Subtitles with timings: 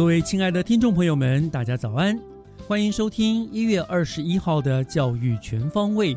[0.00, 2.18] 各位亲爱的听众朋友们，大家早安！
[2.66, 6.14] 欢迎收听一月二十一号的《教育全方位》，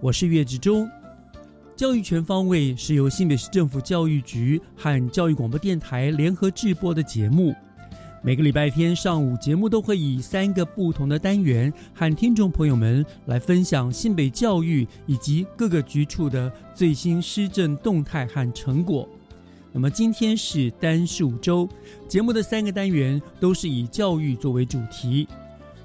[0.00, 0.88] 我是岳志忠。
[1.74, 7.52] 教育全方位是由新北市政府教育局和教育广播电台联合制播的节目。
[8.22, 19.08] 每个礼拜天上午，节目都会以三个不同的单元和听众朋友们来分享新北教育以及各个局处的最新施政动态和成果。
[19.76, 21.68] 那么今天是单数周，
[22.06, 25.26] 节目的三个单元都是以教育作为主题。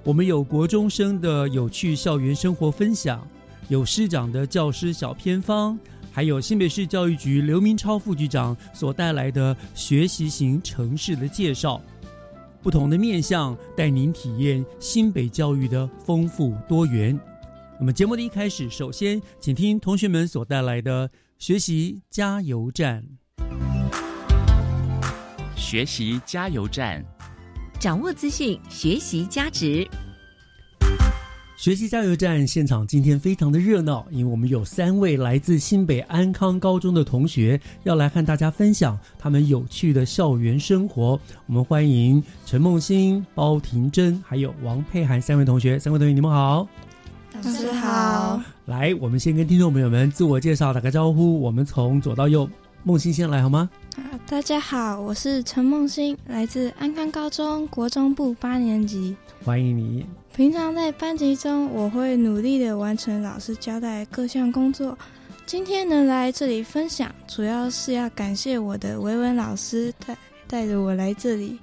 [0.04, 3.28] 我们有国中生的有趣校园生活分享，
[3.67, 5.76] 有师长的教师小偏方，
[6.12, 11.82] 还有新北市教育局刘明超副局长所带来的学习型城市的介绍。
[12.62, 17.20] 不同的面向带您体验新北教育的丰富多元。
[17.80, 23.18] 那么节目的一开始，首先请听同学们所带来的学习加油站。
[25.59, 27.03] 学习加油站，
[27.80, 29.86] 掌握资讯，学习加值。
[31.58, 41.19] 学习加油站现场今天非常的热闹，因为我们有三位来自新北安康高中的同学要来和大家分享他们有趣的校园生活。
[41.45, 45.77] 我们欢迎陈梦欣、包婷珍还有王佩涵三位同学。
[45.77, 46.65] 三位同学，你们好。
[47.33, 51.39] 老师好，来，我们先跟听众朋友们自我介绍，打个招呼。
[51.42, 52.49] 我们从左到右，
[52.84, 53.70] 梦欣先来好吗？
[53.98, 59.16] 啊，大家好，我是陈梦欣，来自安康高中国中部八年级。
[59.44, 60.06] 欢迎你。
[60.34, 64.98] 平常在班级中，我会努力的完成老师交代各项工作。
[65.45, 70.17] 今天能来这里分享，主要是要感谢我的维文老师带
[70.48, 71.60] 带着我来这里。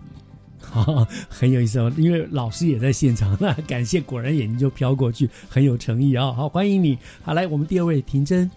[0.60, 6.98] 好，很有意思哦，因为老师也在现场， 那感谢，果然眼睛就飘过去，很有诚意啊、好，欢迎你。
[7.22, 8.50] 好，来，我们第二位婷珍。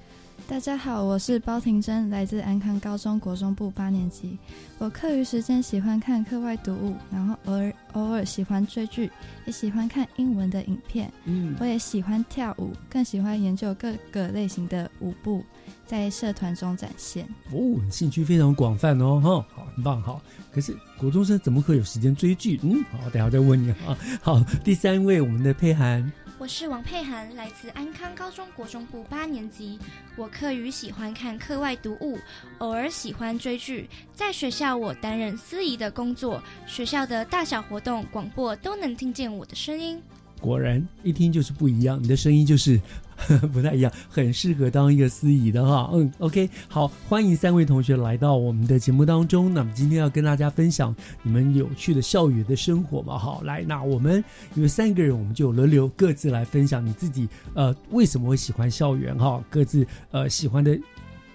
[0.50, 4.36] 大家好，我是包婷珍，来自安康高中国中部八年级。
[4.80, 9.12] 我课余时间喜欢看课外读物，然后偶尔偶尔喜欢追剧，
[9.46, 11.14] 也喜欢看英文的影片。
[11.26, 15.46] 嗯我也喜欢跳舞，更喜欢研究各个类型的舞步，
[15.86, 17.28] 在社团中展现。
[17.52, 20.20] 哦，兴趣非常广泛哦，哈，好，很棒，好。
[20.52, 22.60] 可是国中生怎么可有时间追剧？
[22.64, 23.96] 嗯，好，等一下再问你啊。
[24.20, 29.78] 好，第三位我们的佩涵，我是王佩涵，来自安康高中国中部八年级。
[30.16, 32.18] 我课余喜欢看课外读物，
[32.60, 33.90] 偶尔喜欢追剧。
[34.14, 40.02] 在学校，我担任司仪的工作，学校的大小活动、广播都能听见我的声音。
[40.40, 42.80] 果然一听就是不一样，你的声音就是
[43.54, 45.90] 不太一样，很适合当一个司仪的哈。
[45.94, 49.54] 嗯，OK，好，欢迎三位同学来到我们的节目当中。
[49.54, 53.18] 那么今天要跟大家分享你们有趣的校园的生活嘛？
[53.18, 54.24] 好，来，那我们
[54.56, 60.78] 因为三个人，我们就轮流各自来分享你自己呃为什么会喜欢校园哈，各自呃喜欢的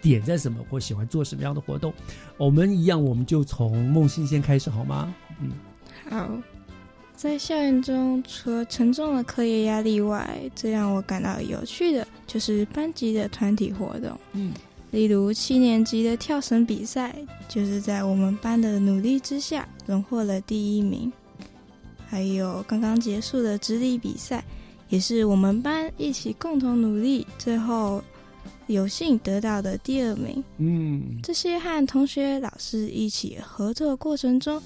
[0.01, 1.93] 点在什么，或喜欢做什么样的活动。
[2.37, 5.15] 我们一样，我们就从梦欣先开始好吗？
[5.41, 5.51] 嗯，
[6.11, 6.31] 好，
[7.17, 14.19] 在校园中，除了沉重的课业压力外，最让我感到有趣的就是班级的团体活动。
[14.33, 14.53] 嗯，
[14.91, 17.15] 例如七年级的跳绳比赛，
[17.49, 21.11] 就是在我们班的努力之下荣获了第一名。
[22.07, 24.45] 还有刚刚结束的直立比赛，
[24.89, 28.03] 也是我们班一起共同努力，最后
[28.67, 30.45] 有幸得到的第二名。
[30.59, 34.63] 嗯，这些和同学、老师一起合作过程中，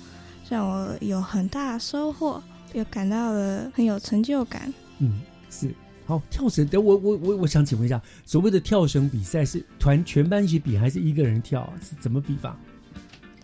[0.49, 2.43] 让我有很大的收获，
[2.73, 4.73] 又感到了很有成就感。
[4.99, 5.73] 嗯，是
[6.07, 11.71] 好，跳绳，等我我我我想请问一下，所谓的跳绳比赛是团全班一起比，还是一个人跳？
[11.83, 12.57] 是怎么比法？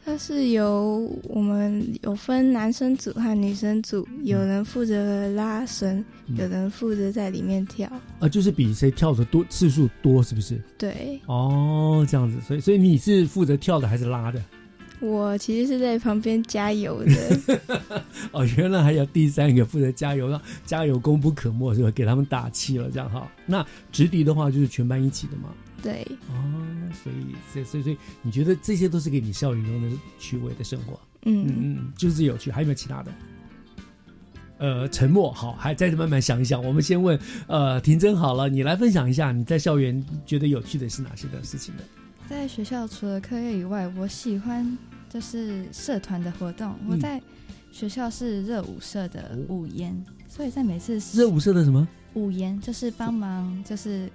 [0.07, 7.91] 它是由我们有分男生组和女生组，有人负责拉绳，嗯有人负责在里面跳。
[8.19, 10.63] 啊，就是比谁跳的多次数多，是不是？
[10.77, 14.43] 对哦，这样子，所以所以你是负责跳的还是拉的？
[15.01, 17.41] 我其实是在旁边加油的，
[18.33, 21.91] 哦，原来还有第三个负责加油，让加油功不可没，是吧？
[21.91, 23.31] 给他们打气了，这样哈。
[23.45, 25.51] 那直笛的话就是全班一起的嘛。
[25.83, 26.35] 对，哦，
[27.03, 30.99] 所以所以所以所以你觉得这些都是给你校园中的趣味的生活？
[31.27, 32.51] 嗯嗯，嗯，就是有趣。
[32.51, 33.13] 还有没有其他的？
[34.57, 36.65] 呃，沉默好，还再慢慢想一想。
[36.65, 37.19] 我们先问
[37.49, 41.83] 呃婷真好了，你来分享一下你在校园觉得有趣的是哪些的事情呢？
[42.29, 44.77] 在学校除了课业以外，我喜欢
[45.11, 46.75] 就是社团的活动。
[46.89, 47.21] 我嗯在
[47.71, 49.95] 学校是热舞社的舞研，
[50.29, 51.87] 所以在每次热舞社的什么？
[52.15, 54.09] 舞研就是帮忙就是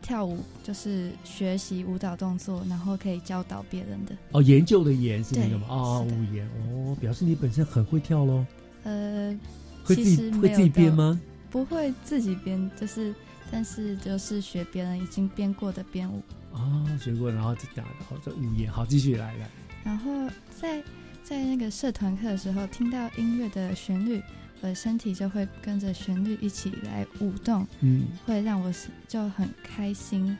[0.00, 4.16] 跳舞，就是学习舞蹈动作，然后可以教导别人的。
[4.32, 5.66] 哦，研究的研是那个吗？
[5.68, 8.44] 对哦，舞研哦，表示你本身很会跳喽。
[8.84, 9.38] 呃，
[9.84, 11.20] 会自己会自己编吗？
[11.50, 13.14] 不会自己编，就是
[13.50, 16.22] 但是就是学别人已经编过的编舞。
[16.52, 19.48] 哦，学过，然后就打，好，这舞研，好，继续来来。
[19.84, 20.10] 然后
[20.50, 20.82] 在
[21.22, 24.22] 在那个社团课的时候，听到音乐的旋律，
[24.60, 28.72] 我的身体就会跟着旋律一起来舞动，嗯会让我
[29.08, 30.36] 就很开心。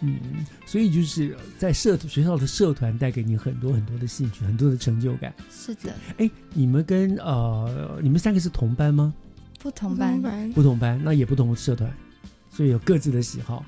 [0.00, 0.18] 嗯，
[0.66, 5.32] 所以就是在社学校的社团带给你很多很多的兴趣，很多的成就感。
[5.48, 9.14] 是的，哎，你们跟呃，你们三个是同班吗？
[9.60, 11.88] 不同班，班不同班，那也不同的社团，
[12.50, 13.64] 所以有各自的喜好。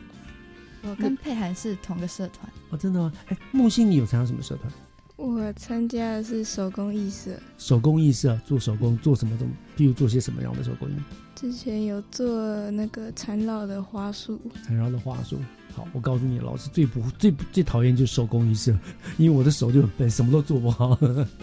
[0.87, 2.51] 我跟佩涵是同个社团。
[2.71, 3.13] 哦，真的吗？
[3.27, 4.73] 哎，木星，你有参加什么社团？
[5.17, 10.95] 我参加的是手工艺社，手工艺社，做手工，做什么东，比如做些什么样的手工艺？
[11.37, 15.39] 之前有做那个缠绕的花束，缠绕的花束。
[15.73, 18.77] 好，我告诉你，老师最不最不最讨厌就是手工艺社，
[19.17, 20.99] 因为我的手就很笨，什么都做不好。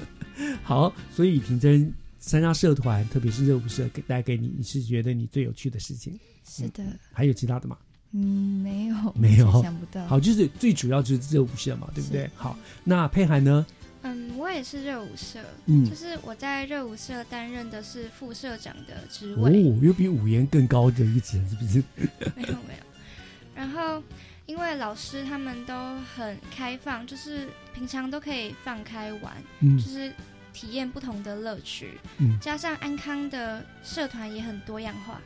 [0.64, 6.20] 好，所以婷真参加社团，特别是热舞社，给带给你，你是觉得你最有趣的事情？
[6.46, 6.84] 是的，
[7.14, 7.78] 还有其他的吗？
[8.14, 10.06] 嗯，没有，没有想不到。
[10.06, 12.30] 好，就是最主要就是热舞社嘛，对不对？
[12.36, 13.66] 好，那佩涵呢？
[14.04, 21.84] 嗯，我也是热舞社，嗯就是我在热舞社担任的是副社长的职哦位，，又比五言更高的一级，是不是？
[22.36, 22.84] 没有没有。
[23.54, 24.02] 然后
[24.48, 25.74] 因为老师他们都
[26.16, 30.12] 很开放，就是平常都可以放开玩，嗯就是
[30.52, 31.92] 体验不同的乐趣。
[32.18, 35.22] 嗯加上安康的社团也很多样化，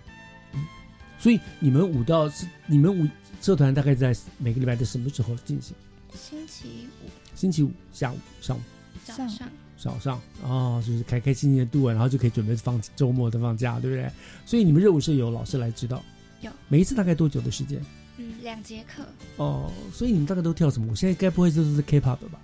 [1.20, 3.08] 所以你们舞蹈是你们舞
[3.42, 5.76] 社团大概在每个礼拜的什么时候进行？
[6.14, 8.62] 星期五星期五下午、上午、
[9.04, 14.10] 早上早上哦，就是开开心心的度完，然后就可以准备放周末的放假，对不对？
[14.46, 16.02] 所以你们热舞是有老师来指导，
[16.42, 17.84] 有每一次大概多久的时间？
[18.18, 19.04] 嗯两节课，
[19.36, 20.96] 哦，所以你们大概都跳什么舞？
[20.96, 22.40] 现在该不会就是 K-pop 吧？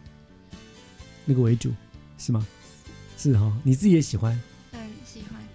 [1.23, 1.71] 那个为主
[2.17, 2.45] 是吗？
[3.17, 4.37] 是哈、你自己也喜欢？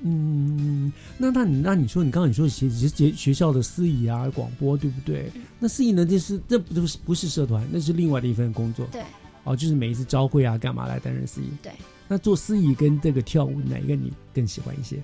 [0.03, 5.31] 嗯那那你那你说你刚刚你说学学学校的司仪啊广播对不对？
[5.35, 9.03] 嗯那司仪呢，就是这不是不是社团，那是另外的一份工作对
[9.45, 11.49] 哦，就是每一次招会啊干嘛来担任司仪？
[11.63, 11.73] 对，
[12.09, 15.03] 那做司仪跟这个跳舞哪一个你更喜欢一些？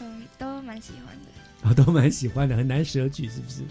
[0.00, 1.68] 嗯都蛮喜欢的。
[1.68, 3.62] 啊，都蛮喜欢的，很难舍取，是不是？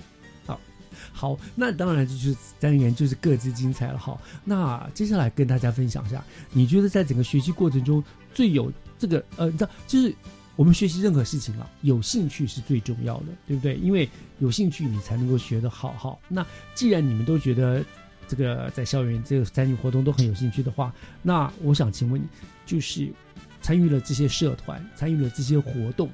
[1.13, 3.97] 好，那当然就是单元就是各自精彩了。
[3.97, 8.03] 好，那接下来跟大家分享一下，你觉得在整个学习过程中
[8.33, 10.13] 最有这个呃，你知道，就是
[10.56, 13.75] 我们学习任何事情啊，有兴趣是最重要的，对不对？
[13.75, 15.94] 因为有兴趣，你才能够学得好。
[15.94, 17.83] 好，那既然你们都觉得
[18.27, 22.25] 这个在校园这个参与活动都很有兴趣的话，那我想请问你，
[22.65, 23.11] 就是
[23.61, 26.09] 参与了这些社团，参与了这些活动。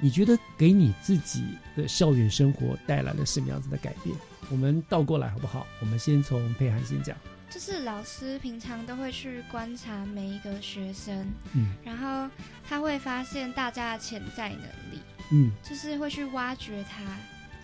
[0.00, 1.44] 你觉得给你自己
[1.76, 4.16] 的校园生活带来了什么样子的改变？
[4.50, 5.66] 我们倒过来好不好？
[5.80, 7.16] 我们先从佩涵先讲。
[7.48, 12.28] 就是老师平常都会去观察每一个学生，嗯然后
[12.68, 14.60] 他会发现大家的潜在能
[14.92, 15.00] 力，
[15.32, 17.02] 嗯就是会去挖掘他，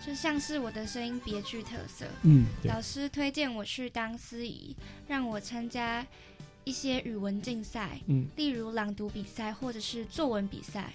[0.03, 2.05] 就像是我的声音别具特色。
[2.23, 4.75] 嗯，老师推荐我去当司仪，
[5.07, 6.05] 让我参加
[6.63, 10.91] 一些语文竞赛，嗯例如朗读比赛或者是作文比赛。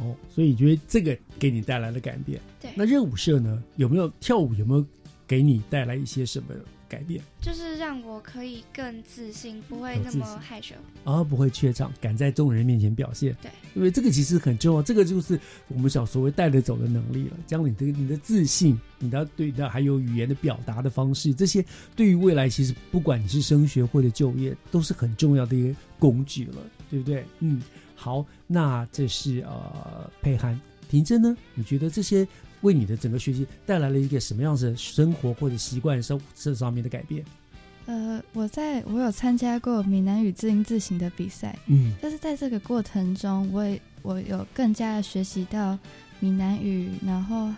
[0.00, 2.40] 哦，所以你觉得这个给你带来了改变？
[2.60, 3.62] 对，那热舞社呢？
[3.76, 4.54] 有没有跳舞？
[4.54, 4.84] 有没有
[5.26, 6.54] 给你带来一些什么
[6.88, 7.20] 改变？
[7.40, 10.74] 就是让我可以更自信，不会那么害羞。
[11.04, 13.36] 啊不会怯场，敢在众人面前表现。
[13.40, 15.38] 对，因为这个其实很重要，这个就是
[15.68, 17.36] 我们小所谓带得走的能力了。
[17.46, 26.56] 将你的你的自信，你的对的还有语言的表达的方式，这些对于未来其实不管你是升学或者就业，都是很重要的一个工具了，
[26.90, 27.24] 对不对？
[27.40, 27.62] 嗯，
[27.96, 31.36] 好，那这是呃佩涵婷真呢？
[31.54, 32.28] 你觉得这些
[32.60, 37.24] 为你的整个学习带来了一个什么样子的生活或者习惯生这上面的改变？
[37.86, 45.78] 呃，我在我有参加过闽南语字音字形的比赛，嗯就是在这个过程中，我也我有更加的学习到
[46.18, 47.52] 闽南语，然后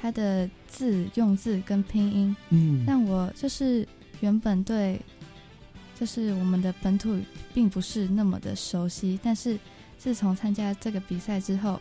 [0.00, 3.86] 它的字用字跟拼音，嗯让我就是
[4.20, 5.00] 原本对
[6.00, 9.58] 就是我们的本土语并不是那么的熟悉，但是
[9.98, 11.78] 自从参加这个比赛之后，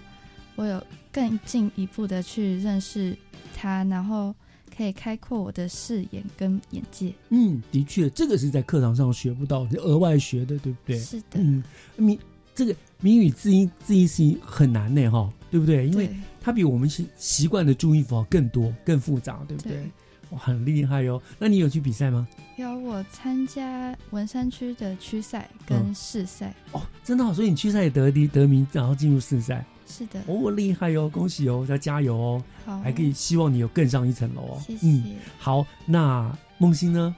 [0.58, 3.18] 我有更进一步的去认识
[3.56, 4.36] 它，然后
[4.76, 7.14] 可以开阔我的视野跟眼界。
[7.30, 11.00] 嗯，的确，这个是在课堂上学不到，额外学的，对不对？
[11.00, 11.64] 是的，嗯，
[11.96, 12.20] 闽
[12.54, 15.88] 这个闽语字音字音是很难的，哈，对不对？
[15.88, 16.10] 因为
[16.42, 19.72] 它比我们习习惯的注音符号更多、更复杂，对不对？
[19.72, 19.92] 对
[20.32, 21.22] 哇，很厉害哦！
[21.38, 22.28] 那你有去比赛吗？
[22.58, 34.62] 有我参加文山区的区赛嗯跟市赛，哦，真的、哦，所以你区赛也得第得名，然后进入市赛，是的，哦，厉害哦，恭喜哦，要加油哦，好，还可以希望你有更上一层楼哦。
[34.66, 34.88] 谢谢。
[34.88, 37.16] 嗯，好，那梦欣呢？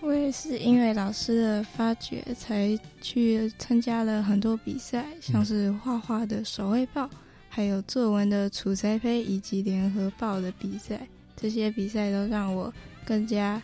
[0.00, 7.10] 我也是因为老师的发掘，才去参加了很多比赛，像是画画的手绘报，
[7.48, 11.00] 还有作文的楚栽胚以及联合报的比赛。
[11.40, 12.72] 这些比赛都让我
[13.04, 13.62] 更加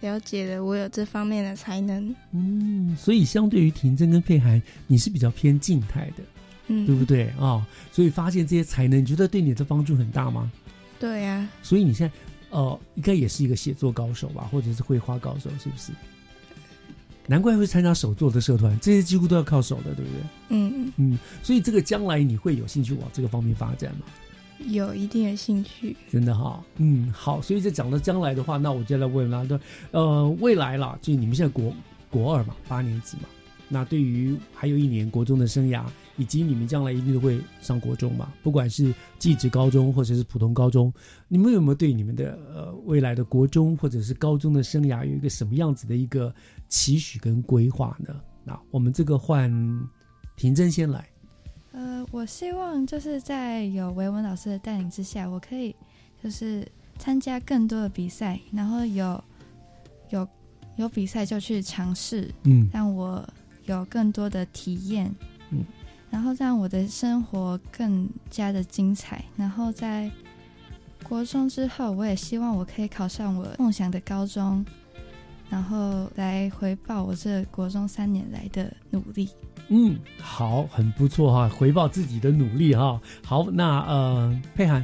[0.00, 2.14] 了解了我有这方面的才能。
[2.32, 6.22] 嗯，所以相对于婷真跟佩涵，你是比较偏静态的，
[6.66, 7.66] 嗯，对不对啊、哦？
[7.92, 10.50] 所以发现这些才能，你觉得对你的帮助很大吗？
[10.98, 12.14] 对呀、所以你现在
[12.50, 15.92] 呃，应该也是一个写作高手吧，或者是绘画高手，是不是？
[17.26, 20.20] 难怪会参加手作的社团，这些几乎都要靠手的，对不对？
[20.48, 24.06] 嗯，嗯，所以这个将来你会有兴趣往这个方面发展吗？
[24.68, 25.96] 有一定的兴趣。
[26.10, 29.46] 真的哈，嗯，好，所以这讲到将来的话，那我就来问啦，
[29.90, 31.72] 呃，未来啦，就你们现在国
[32.10, 33.28] 国二嘛，八年级嘛，
[33.68, 35.84] 那对于还有一年国中的生涯，
[36.16, 40.92] 以及你们将来一定会上国中嘛，不管是技职高中或者是普通高中，
[41.28, 46.34] 你们有没有对你们的呃未来的国中或者是高中的生涯有一个什么样子的一个
[46.68, 48.14] 期许跟规划呢？
[48.44, 49.50] 那我们这个换
[50.36, 51.08] 婷珍先来，
[51.72, 55.74] 呃，我希望就是在有维文老师的带领之下，我可以
[56.22, 56.66] 就是
[56.98, 59.24] 参加更多的比赛，然后有
[60.10, 60.28] 有
[60.76, 63.26] 有比赛就去尝试，嗯让我
[63.64, 65.12] 有更多的体验，
[65.50, 65.64] 嗯，
[66.10, 69.24] 然后让我的生活更加的精彩。
[69.36, 70.10] 然后在
[71.02, 74.64] 国中之后，我也希望我可以考上我梦想的高中，
[75.52, 79.28] 然后来回报我这国中三年来的努力。
[79.68, 82.98] 嗯，好，很不错哈，回报自己的努力哈。
[83.22, 84.82] 好，那呃，佩涵，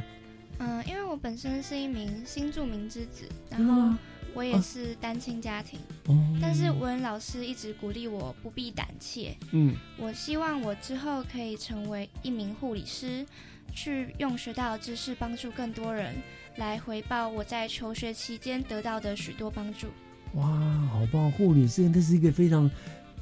[0.59, 3.97] 嗯，因为我本身是一名新著名之子，然后
[4.35, 9.35] 我也是单亲家庭，哦，但是文老师一直鼓励我不必胆怯。
[9.51, 13.25] 嗯我希望我之后可以成为一名护理师，
[13.73, 16.13] 去用学到的知识帮助更多人，
[16.57, 19.87] 来回报我在求学期间得到的许多帮助。
[20.35, 20.45] 哇，
[20.91, 21.31] 好棒！
[21.31, 22.69] 护理师那是一个非常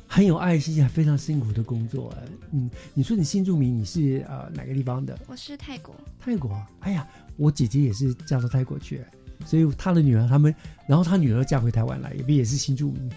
[0.07, 2.23] 很有爱心、还非常辛苦的工作哎。
[2.51, 5.17] 嗯，你说你新住民，你是呃哪个地方的？
[5.27, 6.69] 我是泰国，泰国啊。
[6.81, 9.01] 哎呀，我姐姐也是嫁到泰国去，
[9.45, 10.53] 所以她的女儿他们，
[10.87, 13.11] 然后她女儿嫁回台湾来，也不也是新住民。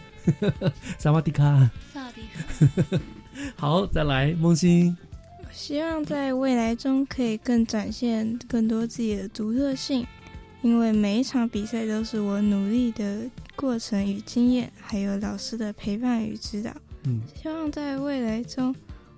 [0.99, 1.71] 萨瓦迪卡。
[1.93, 3.01] 萨瓦迪卡
[3.57, 4.97] 好，再来梦欣。
[5.43, 10.07] 我希望在未来中可以更展现更多自己的独特性，
[10.63, 16.71] 因为每一场比赛都是我努力的过程与经验，还有老师的陪伴与指导。
[17.05, 18.75] 嗯，希望在未来中，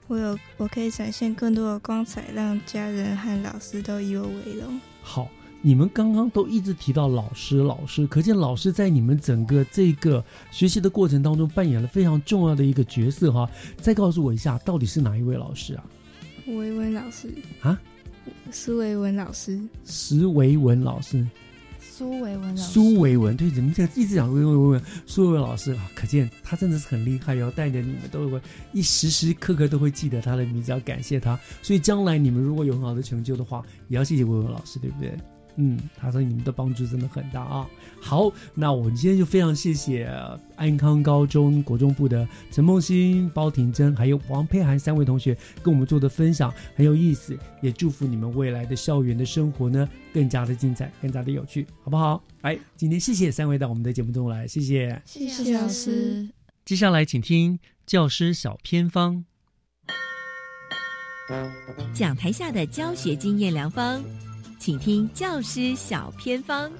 [0.06, 4.80] 我有我可以展现更多的光彩，让家人和老师都以我为荣。
[5.02, 5.28] 好，
[5.60, 13.50] 你们刚刚都一直提到老师，老师，可见老师在你们整个这个学习的过程当中扮演了非常重要的一个角色哈。
[13.78, 15.84] 再告诉我一下，到底是哪一位老师啊？
[16.46, 17.80] 维文老师啊，
[18.50, 21.26] 苏维文老师，石维文老师，
[21.80, 28.40] 苏维文老师，苏维文，对，怎么这样一直讲维文维文，苏维文老师啊，可见他真的是很厉害哦，带着你们都会
[28.72, 31.38] 一时时刻刻都会记得他的名字，要感谢他。
[31.62, 35.12] 所以将来你们如果有很好的成就的话，也要谢谢维文老师，对不对？
[35.56, 37.68] 嗯，他说你们的帮助真的很大啊。
[38.00, 52.22] 好，那我们今天就非常谢谢呃安康高中国中部的陈梦欣、包婷珍还有王佩涵三位同学跟我们做的分享很有意思，也祝福你们未来的校园的生活呢更加的精彩，更加的有趣，好不好？
[52.40, 55.00] 哎，今天谢谢三位到我们的节目中来，谢谢。
[55.04, 56.28] 谢谢谢老师。
[56.64, 59.24] 接下来请听教师小偏方。
[61.94, 64.02] 讲台下的教学经验良方，
[64.64, 66.70] 请听教师小偏方。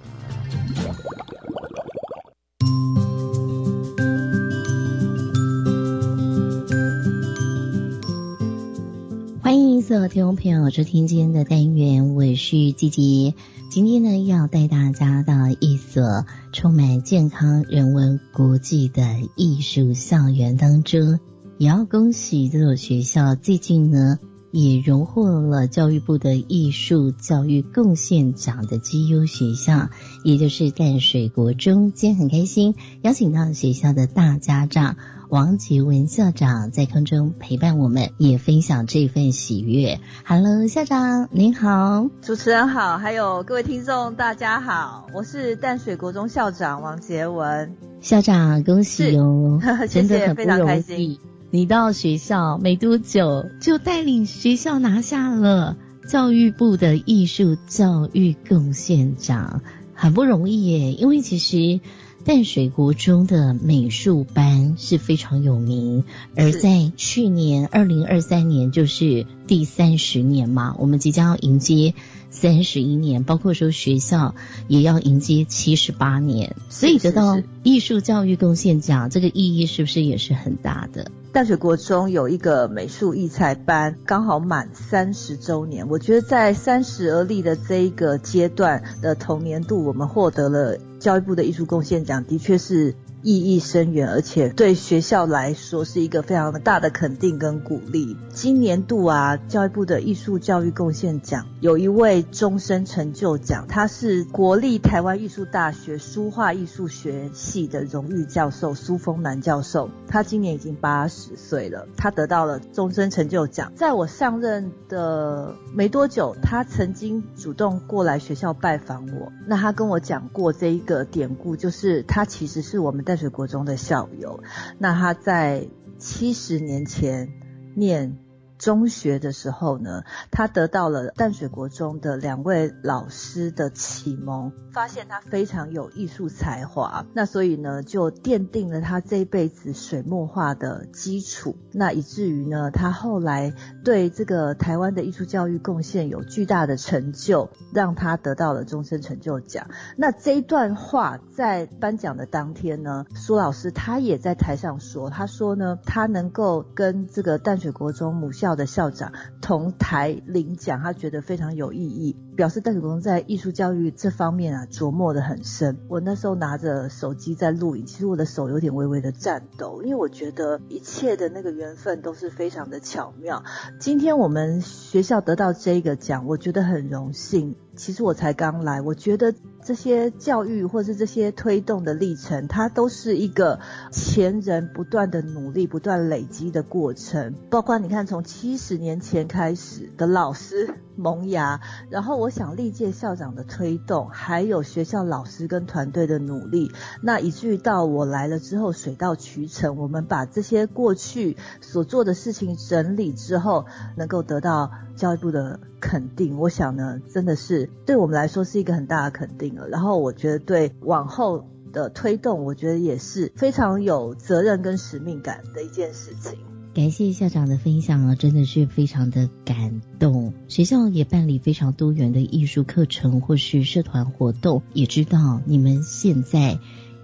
[9.43, 13.35] 欢迎所有听众朋友收听今天的单元，我是季杰。
[13.69, 19.03] 今天呢，要带大家到一所充满健康、人文、国际的
[19.35, 21.19] 艺术校园当中，
[21.59, 24.21] 也要恭喜这所学校最近呢。
[24.53, 29.89] 也荣获了教育部的艺术教育贡献奖的绩优学校，
[30.25, 31.91] 也就是淡水国中。
[31.93, 34.97] 今天很开心，邀请到学校的大家长
[35.31, 40.01] 王杰文校长在空中陪伴我们，也分享这份喜悦。
[40.27, 51.19] Hello，校长您好，主持人好，还有各位听众大家好，我是淡水国中校长王杰文校长，恭喜哦， 谢谢，非常开心。
[51.55, 55.77] 你到学校没多久，就带领学校拿下了
[56.09, 59.61] 教育部的艺术教育贡献奖，
[59.93, 60.95] 很不容易耶。
[60.95, 61.81] 因为其实
[62.25, 66.05] 淡水国中的美术班是非常有名，
[66.35, 71.93] 而在去年二零二三年就是第三十年嘛，我们即将要迎接
[72.33, 74.35] 三十一年，包括说学校
[74.67, 81.09] 也要迎接七十八年，所以得到艺术教育贡献奖，这个意义是不是也是很大的？
[81.33, 85.89] 淡水国中有一个美术艺才班，刚好满三十周年。
[85.89, 92.97] 我觉得在三十而立的这一个阶段的同年度，我们获得了教育部的艺术贡献奖，的确是。
[93.23, 98.17] 意义深远，而且对学校来说是一个非常大的肯定跟鼓励。
[98.33, 109.89] 今年度啊，教育部的艺术教育贡献奖有一位终身成就奖，他是国立台湾艺术大学书画艺术学系的荣誉教授苏峰南教授。
[110.09, 113.73] 他今年已经八十岁了，他得到了终身成就奖。
[113.77, 119.33] 在我上任的没多久，他曾经主动过来学校拜访我。
[119.47, 124.43] 那他跟我讲过这一个典故，就是他其实是我们淡水国中的校友，
[124.79, 127.29] 那他在七十年前
[127.77, 128.17] 念。
[128.63, 141.57] 中学的时候呢，他得到了淡水国中的两位老师的启蒙，发现他非常有艺术才华，那所以呢，就奠定了他这一辈子水墨画的基础。
[141.73, 149.67] 那以至于呢，他后来对这个台湾的艺术教育贡献有巨大的成就，让他得到了终身成就奖。
[149.97, 158.52] 那这一段话在颁奖的当天呢，苏老师他也在台上说，他说呢，他能够跟这个淡水国中母校。
[158.57, 165.79] 的校长同台领奖，他觉得非常有意义，表示淡水国中在艺术教育这方面啊琢磨的很深。
[165.89, 173.45] 我那时候拿着手机在录影，其实我的手有点微微的颤抖，因为我觉得一切的那个缘分都是非常的巧妙。
[173.79, 177.57] 今天我们学校得到这个奖，我觉得很荣幸。
[177.75, 187.35] 其实我才刚来，我觉得这些教育或是这些推动的历程，它都是一个前人不断的努力、不断累积的过程。
[187.49, 203.67] 包括你看，从七十年前开始的老师萌芽，然后我想历届校长的推动，还有学校老师跟团队的努力，那以至于到我来了之后，水到渠成，我们把这些过去所做的事情整理之后，
[203.97, 205.61] 能够得到教育部的。
[205.85, 209.69] 肯定，我想呢，真的是对我们来说是一个很大的肯定了。
[209.69, 216.52] 然后我觉得对往后的推动，我觉得也是非常有责任跟使命感的一件事情。
[216.75, 220.33] 感谢校长的分享啊，真的是非常的感动。
[220.49, 226.59] 学校也办理非常多元的艺术课程或是社团活动，也知道你们现在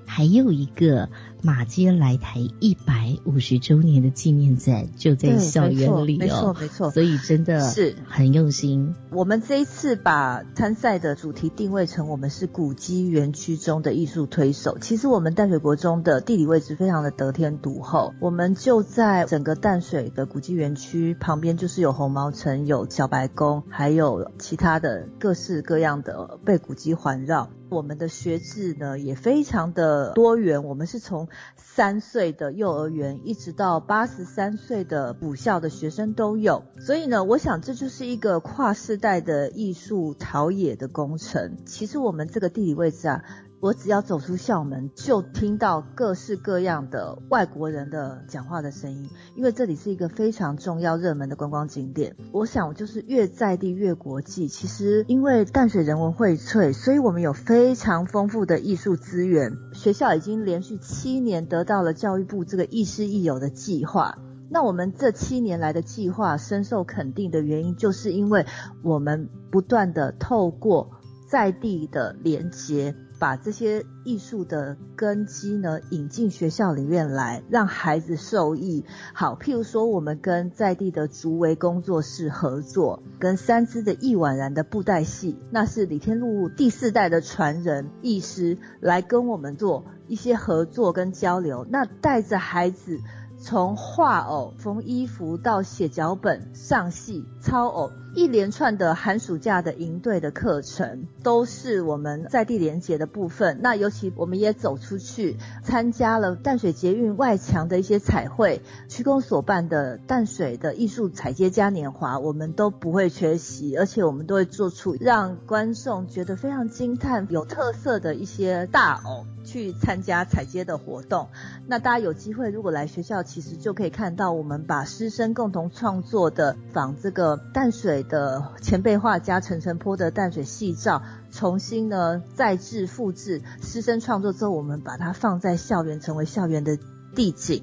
[0.07, 1.11] 还有一个。
[1.42, 8.94] 马街来台一百五十周年的纪念展就在校园里哦，没错没错，所以真的是很用心。
[9.11, 14.79] 我们这一次把参赛的主题定位成我们是古迹园区中的艺术推手。
[14.81, 27.48] 其实我们淡水国中的地理位置非常的得天独厚，我们就在整个淡水的古迹园区旁边，就是有红毛城、有小白宫，还有其他的各式各样的被古迹环绕。
[27.70, 41.59] 我们的学制呢也非常的多元，我们是从三岁的幼儿园一直到八十三岁的补校的学生都有，所以呢，我想这就是一个跨世代的艺术陶冶的工程。
[41.66, 43.24] 其实我们这个地理位置啊。
[43.60, 52.14] 我只要走出校门，就听到各式各样的外国人的讲话的声音，因为这里是一个非常重要、热门的观光景点。
[52.30, 54.46] 我想，我就是越在地越国际。
[54.46, 59.52] 其实，因为淡水人文荟萃，所以我们有非常丰富的艺术资源。
[59.72, 64.18] 学校已经连续七年得到了教育部这个亦师亦友的计划。
[64.50, 68.46] 那我们这七年来的计划深受肯定的原因，就是因为
[68.84, 70.92] 我们不断的透过
[71.28, 72.94] 在地的连接。
[73.18, 78.85] 把这些艺术的根基呢引进学校里面来，让孩子受益。
[79.12, 93.00] 好，譬如说我们跟在地的竹围工作室合作，跟三支的易婉然的布袋戏，那是李天禄第四代的传人艺师来跟我们做一些合作跟交流，那带着孩子。
[93.40, 103.61] 从画偶、缝衣服到写脚本、上戏、操偶，一连串的寒暑假的营队的课程，都是我们在地连结的部分。
[103.62, 119.26] 那尤其我们也走出去，参加了淡水捷运外墙的一些彩绘，区公所办的淡水的艺术彩街嘉年华，我们都不会缺席，而且我们都会做出让观众觉得非常惊叹、有特色的一些大偶。
[119.44, 121.28] 去参加采接的活动，
[121.66, 136.78] 那大家有机会如果来学校，其实就可以看到我们把师生共同创作的仿这个淡水的前辈画家陈澄波的淡水戏照，重新呢再制复制师生创作之后，我们把它放在校园，成为校园的
[137.14, 137.62] 地景。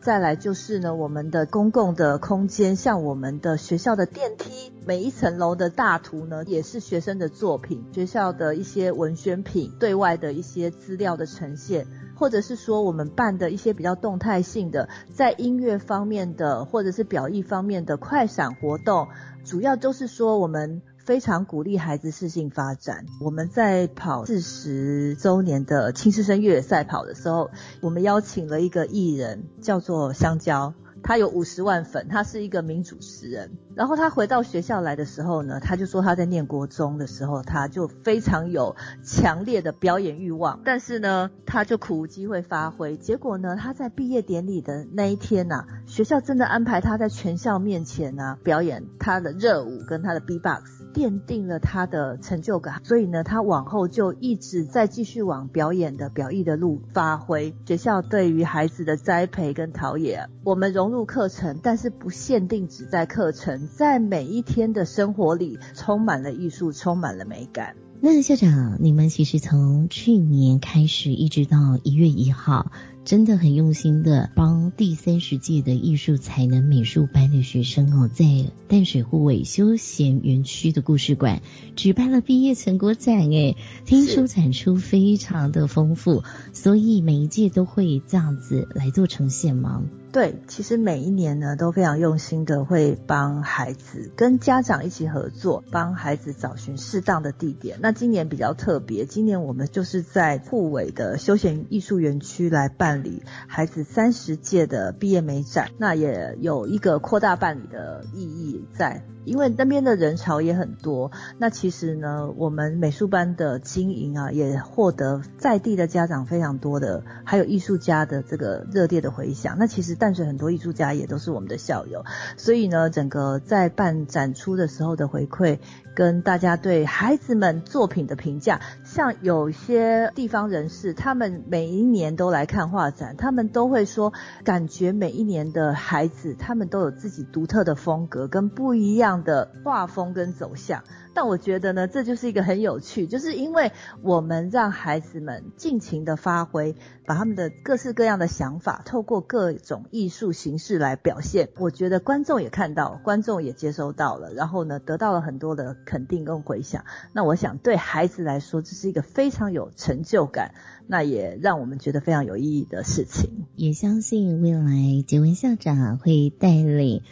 [0.00, 7.86] 再来就是呢，我们的公共的空间，像我们的学校的电梯，每一层楼的大图呢，也是学生的作品。
[7.94, 19.08] 学校的一些文宣品，对外的一些资料的呈现，或者是说我们办的一些比较动态性的，在音乐方面的，或者是表意方面的快闪活动，
[19.44, 20.82] 主要就是说我们。
[21.04, 23.04] 非常鼓励孩子适性发展。
[23.20, 27.50] 我们在跑四十周年的青师生越野赛跑的时候，
[27.82, 30.72] 我们邀请了一个艺人，叫做香蕉。
[31.04, 33.52] 他有五十万粉，他是一个名主持人。
[33.76, 42.96] 然后他回到学校来的时候呢，他就说他在念国中的时候，他就非常有强烈的表演欲望，但是呢，他就苦无机会发挥。
[42.96, 50.83] 结果呢，他在毕业典礼的那一天呐，学校真的安排他在全校面前呢表演他的热舞跟他的 B-box。
[50.94, 57.52] 奠定了他的成就感，所以呢，他往后就一直在继续往表演的表艺的路发挥。
[57.66, 67.74] 学校对于孩子的栽培跟陶冶，我们融入课程，但是不限定只在课程，在每一天的生活里，充满了艺术，充满了美感。
[68.00, 72.70] 那校长，你们其实从去年开始，一直到一月一号。
[73.04, 78.24] 真的很用心的帮第三十届的艺术才能美术班的学生哦，在
[78.66, 81.42] 淡水护卫休闲园区的故事馆
[81.76, 86.22] 举办了毕业成果展诶，听说展出非常的丰富，
[86.54, 89.82] 所以每一届都会这样子来做呈现吗？
[90.10, 97.78] 对，其实每一年呢都非常用心的会帮孩子跟家长一起合作，帮孩子找寻适当的地点。
[97.82, 109.02] 那今年比较特别，今年我们就是在护卫的休闲艺术园区来办办理孩子三十届的毕业美展，那也有一个扩大办理的意义在。
[109.24, 119.56] 因为那边的人潮也很多，那其实呢，我们美术班的经营啊，也获得在地的家长非常多的，还有艺术家的这个热烈的回响。
[119.58, 122.04] 那其实淡水很多艺术家也都是我们的校友，
[122.36, 125.58] 所以呢，整个在办展出的时候的回馈。
[125.94, 140.82] 跟大家对孩子们作品的评价，像有些地方人士，他们每一年都来看画展，他们都会说，感觉每一年的孩子，他们都有自己独特的风格跟不一样的画风跟走向。
[141.16, 143.70] 但我觉得呢，这就是一个很有趣，就是因为
[144.02, 146.74] 我们让孩子们尽情的发挥，
[147.06, 151.50] 把他们的各式各样的想法，透过各种艺术形式来表现。
[151.56, 156.84] 我觉得观众也看到，观众也接收到了，然后呢，得到了很多的肯定跟回响。
[157.12, 160.52] 那我想对孩子来说，这是一个非常有成就感，
[160.88, 163.46] 那也让我们觉得非常有意义的事情。
[163.54, 167.02] 也相信未来杰文校长会带领。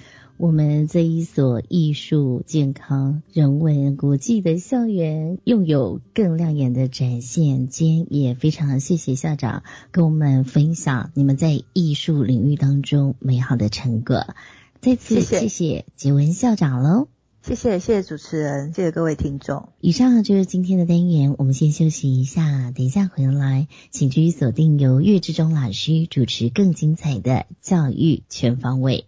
[0.42, 7.68] 我们这一所艺术、健康、人文、国际的校园，拥有更亮眼的展现。
[7.68, 14.34] 今天也非常谢谢校长跟我们分享你们在艺术领域当中美好的成果。
[14.80, 17.06] 再次谢谢杰文校长喽！
[17.42, 19.68] 谢谢谢谢主持人，谢谢各位听众。
[19.80, 29.06] 以上就是今天的单元，我们先休息一下，等一下回来，请继续锁定由岳志忠老师主持更精彩的教育全方位。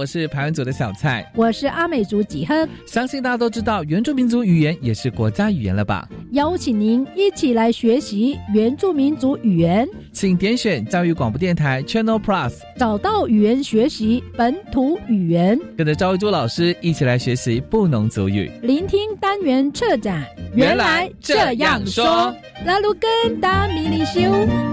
[0.00, 2.66] 我是排湾组的小蔡，我是阿美族几亨。
[2.86, 6.08] 相信大家都知道，原住民族语言也是国家语言了吧？
[6.32, 20.24] 邀请您一起来学习原住民族语言，请点选教育广播电台 Channel Plus，找到语言学习本土语言，跟着赵一珠老师一起来学习布农族语，聆听单元策展。
[20.54, 22.34] 原来这样说，
[22.64, 24.69] 拉鲁根达米里修。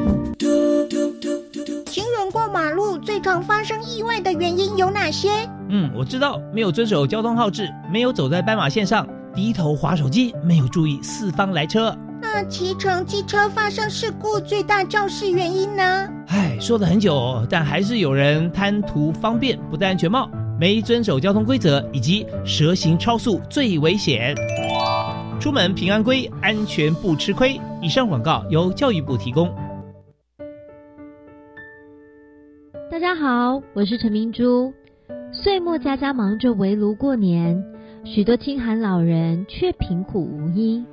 [2.68, 5.30] 马路最常发生意外的原因有哪些？
[5.70, 11.98] 嗯，我知道，没有遵守交通号志，没有走在斑马线上，低头划手机，没有注意四方来车。
[12.22, 16.10] 那骑乘机车发生事故最大肇事原因呢？
[16.28, 24.36] 唉，说了很久，但还是有人贪图方便，不戴安全帽，没遵守交通规则，以及蛇行超速最危险。
[25.40, 27.58] 出门平安归，安全不吃亏。
[27.82, 29.50] 以上广告由教育部提供。
[32.98, 34.74] 大家好，我是陈明珠。
[35.32, 37.64] 岁末家家忙着围炉过年，
[38.04, 40.84] 许多清寒老人却贫苦无依。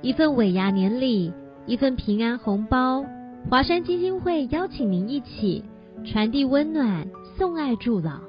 [0.00, 1.32] 一份尾牙年礼，
[1.66, 3.04] 一份平安红包，
[3.50, 5.64] 华山基金会邀请您一起
[6.04, 8.20] 传递温暖，送爱助老。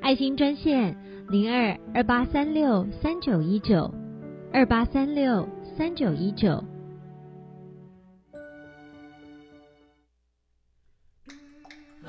[0.00, 0.96] 爱心专线
[1.28, 3.92] 零二二八三六三九一九
[4.52, 5.44] 二八三六
[5.76, 6.62] 三九一九。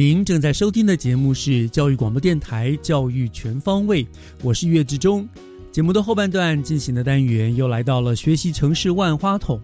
[0.00, 4.02] 您正在收听的节目是教育广播电台《教育全方位》，
[4.42, 5.28] 我是岳志忠。
[5.70, 9.60] 节目的后半段进行的单元又来到了学习城市万花筒。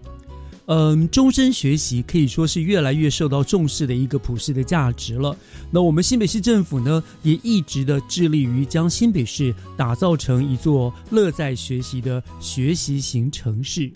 [0.67, 5.35] 嗯，终身学习可以说是越来越受到重视的一个普世的价值了。
[5.71, 13.91] 那我们新北市政府呢，也一直的致力于将新北市打造成一座乐在学习的学习型城市。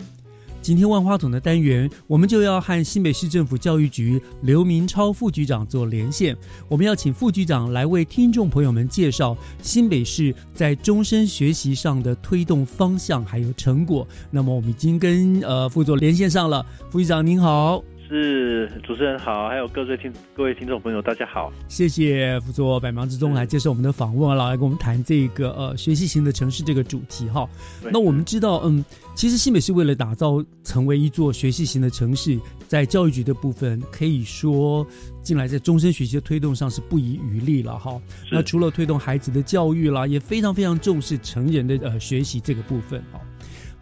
[0.62, 6.36] 今天万花筒的单元，我们就要和新北市政府教育局刘明超副局长做连线。
[6.68, 14.06] 我们要请副局长来为听众朋友们介绍新北市在终身学习上的推动方向还有成果。
[14.30, 17.82] 那么我们已经跟呃副座连线上了，副局长您好。
[18.12, 27.48] 是主持人好，还有各位听各位听众朋友，大家好，谢谢辅佐百忙之中来接受我们的访问，来跟我们谈这个呃学习型的城市这个主题哈。
[27.90, 34.86] 那我们知道，嗯，其实新北是为了打造成为一座学习型的城市，在教育局的部分可以说
[35.22, 37.98] 近来在终身学习的推动上是不遗余力了哈。
[38.30, 43.18] 那除了推动孩子的教育啦，也非常非常重视成人的呃学习这个部分哈。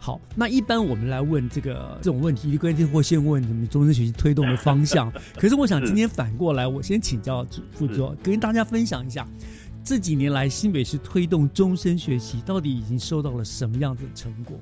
[0.03, 5.13] 好，那一般我们来问这个这种问题，关键或先问你们终身学习推动的方向。
[5.37, 9.27] 可是我想今天反过来，我先请教副座，跟大家分享一下
[9.83, 14.59] 这几年来新北市推动终身学习到底已经收到了什么样子的成果？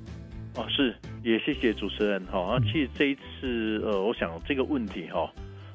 [0.55, 2.59] 哦，是，也谢谢主持人哈。
[2.59, 5.31] 那其实这一次，呃，我想这个问题哈。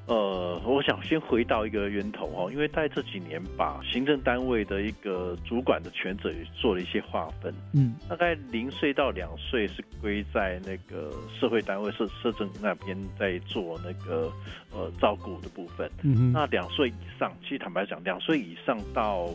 [0.07, 14.31] 呃，我想先回到一个源头哦，因为在这几年把行政单位的一个主管的权责也做了一些划分，嗯，大概零岁到两岁是归在那个社会单位社社政那边在做那个
[14.73, 19.29] 呃照顾的部分，嗯那两岁以上，其实坦白讲，两岁以上到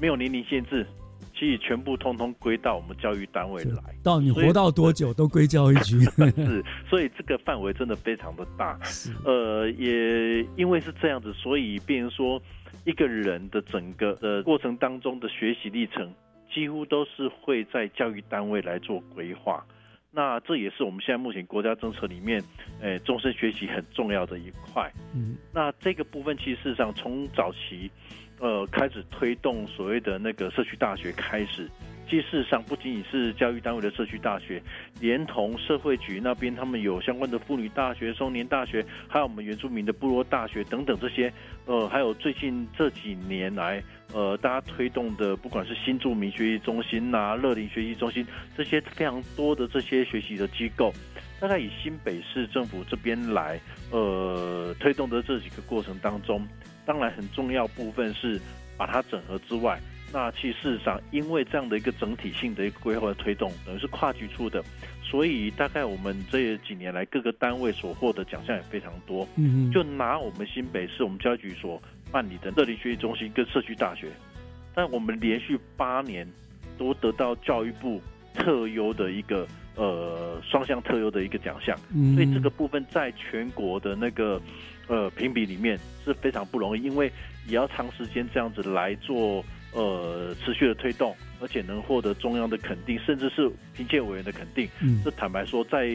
[0.00, 0.86] 没有年龄限制。
[1.38, 6.00] 其实全部通通归到我们教育单位来，到你活到多久都归教育局。
[6.34, 8.76] 是，所以这个范围真的非常的大。
[9.24, 12.42] 呃，也因为是这样子，所以变成说
[12.84, 16.12] 一个人的整个的过程当中的学习历程，
[16.52, 19.64] 几乎都是会在教育单位来做规划。
[20.10, 22.42] 那这也是我们现在目前国家政策里面，
[22.80, 24.90] 诶，终身学习很重要的一块。
[25.14, 27.88] 嗯，那这个部分其实事实上从早期。
[28.40, 31.68] 呃，开始推动所谓的那个社区大学开始，
[32.08, 34.62] 其实事实上不仅仅是教育单位的社区大学，
[35.00, 41.32] 连同社会局那边，他们有相关的妇女大学、少年大学，还有我们原住民的部落大学等等这些，
[41.66, 48.24] 呃，还有最近这几年来，呃，大家推动的，不管是新住民学习中心呐、乐龄学习中心
[48.56, 50.92] 这些非常多的这些学习的机构，
[51.40, 56.46] 大概以新北市政府这边来，呃，推动的这几个过程当中，
[56.88, 58.40] 当然很重要部分是
[58.78, 59.78] 把它整合之外。
[60.10, 64.64] 那其实事实上，因为这样的一个整体性的一个规划的推动，等于是跨局处的，
[65.02, 69.28] 所以大概我们这几年来各个单位所获得奖项也非常多。
[69.36, 71.78] 嗯就拿我们新北市我们教育局所
[72.10, 74.08] 办理的热力学习中心跟社区大学，
[74.74, 76.26] 但我们连续八年
[76.78, 78.00] 都得到教育部
[78.32, 79.46] 特优的一个
[79.78, 84.38] 呃双向特优的一个奖项，嗯所以这个部分在全国的那个
[84.88, 87.10] 呃评比里面是非常不容易，因为
[87.46, 89.42] 也要长时间这样子来做。
[89.70, 94.66] 呃，持续的推动，而且能获得中央的肯定，甚至是评鉴委员的肯定。
[94.80, 95.86] 嗯这坦白说，在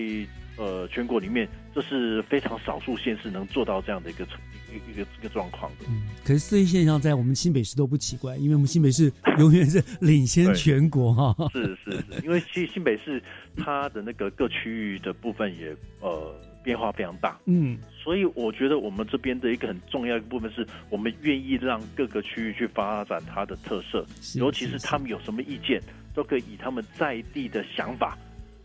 [0.58, 4.24] 呃全国里面，这是非常少数县市能做到这样的一个
[4.72, 5.86] 一个一个一个状况的。
[6.24, 11.50] 可是这一现象在我们新北市都不奇怪，因为我们新北市 永远是领先全国哈。
[11.52, 13.22] 是是是，因为其实新北市
[13.58, 17.38] 它的那个各区域的部分也呃变化非常大。
[17.46, 25.82] 嗯，所以我觉得我们这边的一个很重要一部分是，我们愿意让各个区域去发展它的特色，尤其是他们有什么意见，
[26.14, 28.18] 都可以以他们在地的想法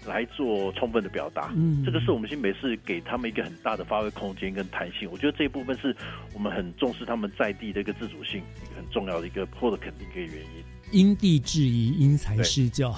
[0.07, 1.53] 来做充分的表达。
[1.57, 5.11] 嗯这个是我们新北市给他们一个很大的发挥空间跟弹性。
[5.11, 5.95] 我觉得这一部分是
[6.35, 10.65] 我们很重视他们在地的一个自主性，一个很重要的一个获得肯定的原因。
[10.91, 12.93] 因地制宜，因材施教，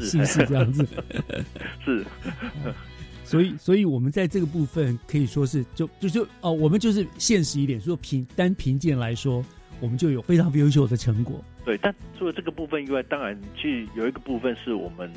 [0.00, 0.86] 是不是这样子？
[1.84, 2.04] 是。
[3.22, 9.44] 所以，所以我们在这个部分可以说是就就就哦，我们就是现实一点，说凭单凭借来说，
[9.80, 11.42] 我们就有非常优秀的成果。
[11.64, 15.12] 对，但除了这个部分以外，当然其实有一个部分是我们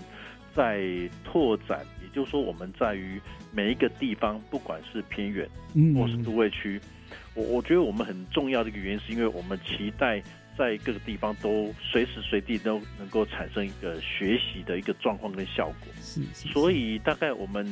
[0.60, 0.78] 在
[1.24, 3.18] 拓展，也就是说我们在于
[3.50, 6.78] 每一个地方，不管是偏远嗯或是都会区，
[7.34, 10.22] 我我觉得我们很重要的一个原因，是因为我们期待
[10.58, 15.88] 在各个地方都随时随地都能够产生一个学习的一个状况跟效果。
[16.34, 17.66] 所以大概我们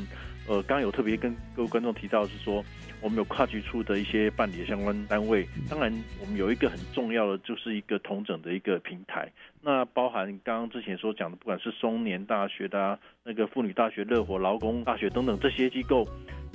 [0.48, 2.64] 呃，刚刚有特别跟各位观众提到是说，
[3.08, 5.48] 我们有跨局处的一些办理的相关单位。
[5.70, 5.90] 当然，
[6.20, 9.32] 我们有一个很重要的，就是一个同整的一个平台。
[9.62, 16.06] 那包含刚刚之前所讲的，不管是松年大学的、那个妇女大学、热火劳工大学等等这些机构，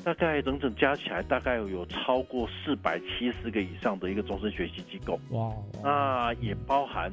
[0.04, 5.18] 大概整整加起来，大概有超过四百七十个以上的一个终身学习机构。
[5.30, 5.50] 哇，
[5.82, 7.10] 那也包含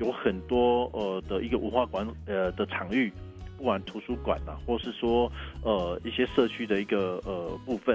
[0.00, 3.12] 有很多呃的一个文化馆呃的场域。
[3.56, 5.30] 不管图书馆呐、啊，或是说
[5.62, 7.94] 呃一些社区的一个呃部分，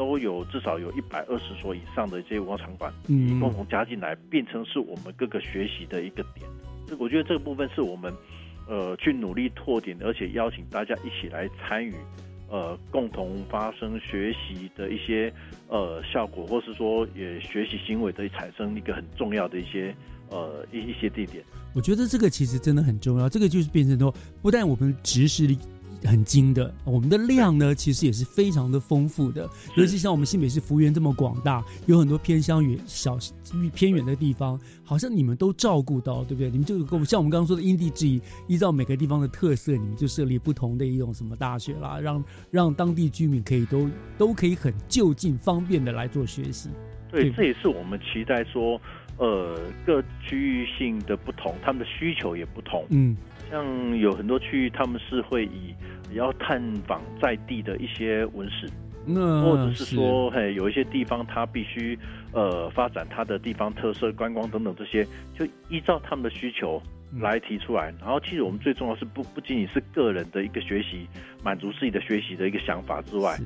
[0.00, 6.48] 都有至少有一百二十所以上的这些文化场馆，嗯共同加进来，变成是我们各个学习的一个点。
[6.88, 8.10] 这我觉得这个部分是我们
[8.66, 11.94] 呃去努力拓点，而且邀请大家一起来参与，
[12.48, 15.30] 呃共同发生学习的一些
[15.68, 19.94] 呃效果，或是说也学习行为的产生一个很重要的一些
[20.30, 21.44] 呃一一些地点。
[21.74, 25.58] 我觉得这个其实真的很重要，这个就是变成说，不但我们知识力
[26.04, 29.48] 很精的，我们的量呢其实也是非常的丰富的。
[29.76, 33.18] 尤其像我们新北市幅员这么广大，有很多偏乡远小
[33.74, 36.50] 偏远的地方，好像你们都照顾到，对不对？
[36.50, 46.70] 你们就跟像我们刚刚说的因地制宜，依照每个地方的特色，你们就设立不同的一种什么大学啦，让让当地居民可以都都可以很就近方便的来做学习。
[47.10, 48.80] 对，这也是我们期待说。
[49.18, 52.86] 呃，各区域性的不同，他们的需求也不同。
[52.88, 53.14] 嗯，
[53.50, 55.74] 像有很多区域，他们是会以
[56.14, 58.68] 要探访在地的一些文史，
[59.04, 61.98] 那或者是说，嘿，有一些地方它必须
[62.32, 66.80] 呃发展它的地方特色、观光等等这些，就依照他们的需求
[67.20, 67.92] 来提出来。
[68.00, 71.06] 然后，其实我们最重要是不不仅仅是个人的一个学习，
[71.42, 73.36] 满足自己的学习的一个想法之外，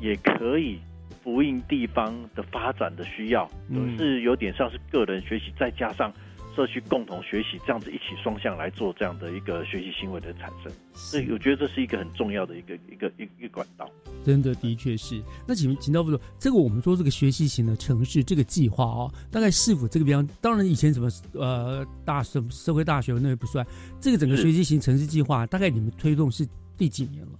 [0.00, 0.78] 也可以。
[1.24, 6.12] 呼应地方的发展的需要，嗯是有点像是个人学习，再加上
[6.54, 10.72] 社区共同学习，这样子一起双向来做这样的一个学习行为的产生。
[10.92, 13.88] 所以我觉得这是一个很重要的一个一个一一个管道。
[14.24, 15.20] 真的，的确是。
[15.46, 20.26] 那请请教副总，这个我们说这个学习型的城市这个计划哦，大概是否这个地方？
[20.40, 23.66] 当然以前什么呃大社社会大学那也不算，
[24.00, 26.46] 这个整个学习型城市计划，大概你们推动是
[26.76, 27.32] 第几年了？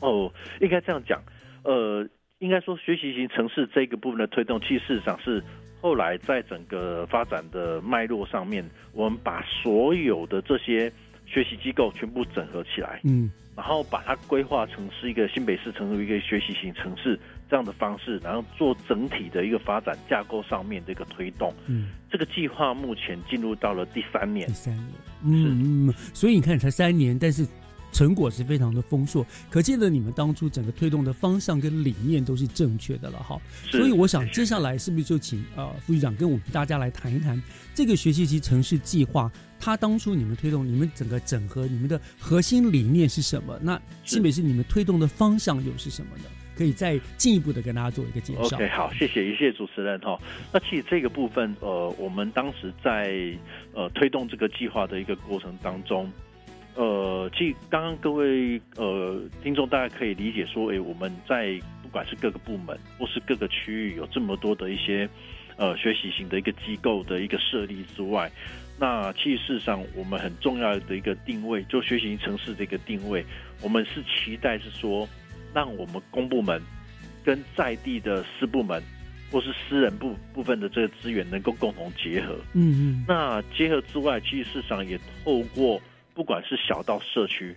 [0.00, 1.22] 哦，应该这样讲，
[1.64, 2.08] 呃。
[2.42, 5.40] 应该说，学习型城市这个部分的推动，其实事实上是
[5.82, 10.90] 后来在整个发展的脉络上面，我们把所有的这些
[11.26, 17.18] 学习机构全部整合起来，嗯，然后把它规划成是一个新北市成为一个学习型城市
[17.50, 21.52] 这样的方式，然后做整体的一个发展架构上面的一个推动。
[21.66, 24.46] 嗯，这个计划目前进入到了第三年。
[24.46, 24.86] 第三年，
[25.24, 27.44] 嗯嗯，所以你看才三年，但是。
[27.92, 33.40] 成果是非常的丰硕，可见得你们当初整个推动的方向跟理念都是正确的了哈。
[33.70, 37.40] 所以我想接下来是不是就请呃副局长跟我们大家来谈一谈
[37.74, 39.30] 这个学习及城市计划，
[39.60, 43.58] 它当初你们推动，你们整个整合，你们的核心理念是什么？
[43.62, 46.24] 那新北市你们推动的方向又是什么呢？
[46.56, 48.56] 可以再进一步的跟大家做一个介绍。
[48.56, 50.18] OK，好，谢谢，谢谢主持人哈。
[50.52, 53.34] 那其实这个部分呃，我们当时在
[53.74, 56.10] 呃推动这个计划的一个过程当中。
[56.74, 65.06] 呃，其实刚刚各位呃听众大家可以理解说，哎，我们在不管是各个部门或是各个区域有这么多的一些
[65.58, 68.32] 呃学习型的一个机构的一个设立之外，
[68.80, 73.22] 那其实事实上我们很重要的一个定位，就学习型城市的一个定位，
[73.62, 75.06] 我们是期待是说，
[75.52, 76.58] 让我们公部门
[77.22, 78.82] 跟在地的私部门
[79.30, 82.34] 或是私人部部分的这个资源能够共同结合。
[82.54, 83.04] 嗯嗯。
[83.06, 85.78] 那结合之外，其实市场也透过。
[86.14, 87.54] 不管是小到社区，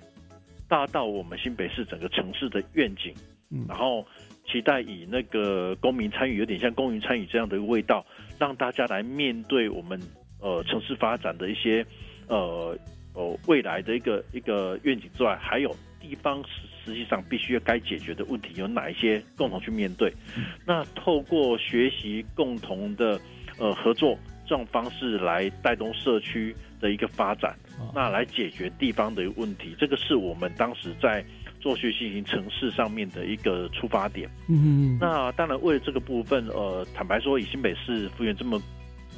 [0.68, 3.14] 大到我们新北市整个城市的愿景，
[3.51, 4.06] 嗯，然后
[4.45, 8.06] 期待以那个公民参与，有点像公民参与这样的一个味道，
[8.39, 9.99] 让大家来面对我们
[10.39, 11.86] 呃城市发展的一些
[12.28, 12.78] 呃
[13.14, 20.14] 呃未来的一个一个愿景之外，还有地方实实际上必须要该解决的问题有哪一些，共同去面对。
[20.66, 23.20] 那透过学习共同的
[23.58, 26.56] 呃合作这种方式来带动社区。
[26.78, 27.58] 的一个发展，
[27.96, 31.26] 那来解决地方的问题，这个是我们当时在
[31.60, 34.30] 做学习型城市上面的一个出发点。
[34.50, 38.62] 嗯，那当然为了这个部分，呃，坦白说，以新北市幅员这么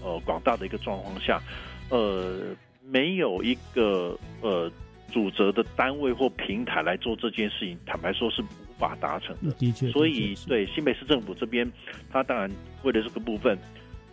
[0.01, 1.41] 呃广大的一个状况下，
[1.89, 2.55] 呃，
[2.85, 4.71] 没有一个呃
[5.11, 8.45] 主责的单位或平台来做这件事情，坦白说是无
[8.77, 9.51] 法达成的。
[9.53, 11.69] 的确，所以对新北市政府这边，
[12.11, 12.49] 他当然
[12.83, 13.57] 为了这个部分，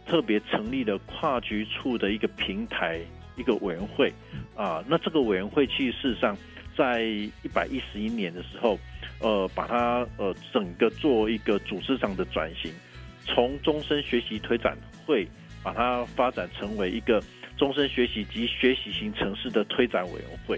[0.06, 3.00] 特别成立了跨局处的一个平台。
[3.36, 4.12] 一个委员会
[4.54, 6.36] 啊，那这个委员会其实事实上
[6.78, 8.78] 在一百一十一年的时候，
[9.20, 12.72] 呃，把它呃整个做一个组织上的转型，
[13.24, 15.26] 从终身学习推展会
[15.64, 17.20] 把它发展成为一个
[17.56, 20.56] 终身学习及学习型城市的推展委员会，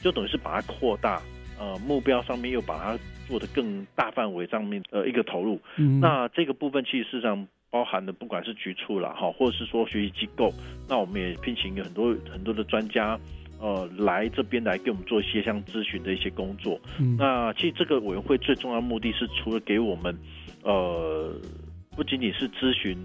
[0.00, 1.20] 就等于是把它扩大，
[1.58, 5.60] 呃，目标上面又把它做的更大范围上面呃一个投入。
[6.00, 7.46] 那这个部分其实事实上。
[7.76, 10.50] 包含的不管是局处了哈，或者是说学习机构，
[10.88, 13.20] 那我们也聘请很多很多的专家，
[13.60, 16.80] 呃，来这边来给我们做一些像咨询的一些工作。
[17.18, 20.16] 那其实这个委员会最重要的目的是，除了给我们，
[20.62, 21.34] 呃，
[21.94, 22.96] 不仅仅是咨询，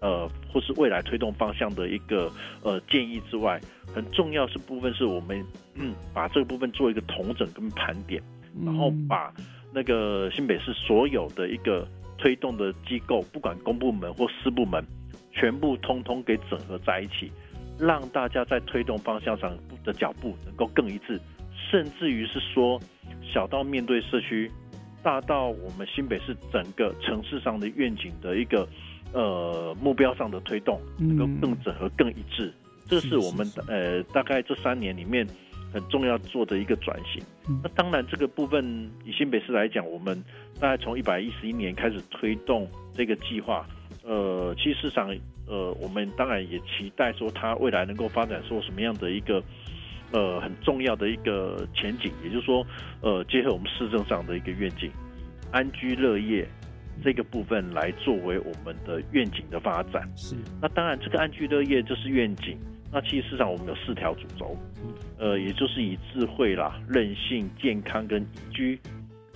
[0.00, 2.30] 呃，或是未来推动方向的一个
[2.62, 3.58] 呃建议之外，
[3.94, 5.42] 很重要是部分是我们
[5.76, 8.22] 嗯把这个部分做一个统整跟盘点，
[8.66, 9.32] 然后把
[9.72, 11.88] 那个新北市所有的一个。
[12.20, 14.84] 推动的机构，不管公部门或私部门，
[15.32, 17.32] 全部通通给整合在一起，
[17.78, 21.18] 让大家在推动方向上的脚步能够更一致，
[21.70, 22.78] 甚至于是说，
[23.32, 24.50] 小到面对社区，
[25.02, 28.68] 大到我们新北市整个城市上的愿景的一个
[29.14, 32.52] 呃目标上的推动，能够更整合、更一致。
[32.86, 35.26] 这是我们呃大概这三年里面。
[35.72, 37.22] 很重要做的一个转型，
[37.62, 40.20] 那当然这个部分以新北市来讲，我们
[40.58, 43.64] 大概从一百一十一年开始推动这个计划，
[44.02, 45.14] 呃，其实市场
[45.46, 49.42] 呃，我们当然也期待说它未来能够发展出什么样的一个
[50.12, 52.66] 呃很重要的一个前景，也就是说，
[53.00, 54.90] 呃，结合我们市政上的一个愿景，
[55.52, 56.46] 安居乐业
[57.04, 60.08] 这个部分来作为我们的愿景的发展。
[60.16, 62.58] 是，那当然这个安居乐业就是愿景。
[62.92, 64.56] 那其实市场我们有四条主轴，
[65.18, 68.80] 呃，也就是以智慧啦、韧性、健康跟宜居，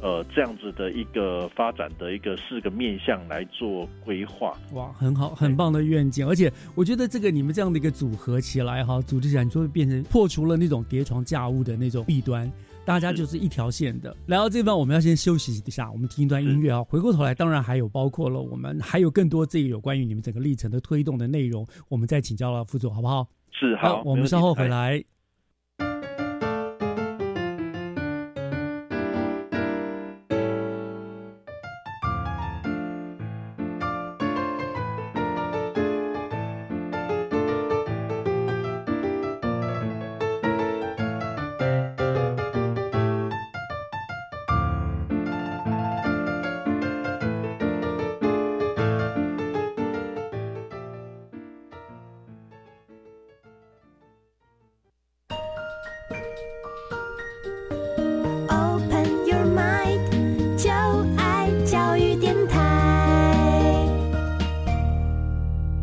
[0.03, 4.53] 呃，这样子的一个发展的一个四个面向来做规划。
[4.73, 12.51] 哇，很好，很棒的愿景，而且我觉得这个你们这样的一个组合起来哈，组织起来就会变成破除了那种叠床架屋的那种弊端，
[12.85, 14.15] 大家就是一条线的。
[14.27, 16.83] 来到这方，我们要先休息一下，我们听一段音乐啊。
[16.83, 23.25] 回过头来，当然还有包括了我们还有更多这个有关于你们整个历程的推动的内容，我们再请教了副总，好不好？
[23.55, 25.03] 是好，我们稍后回来。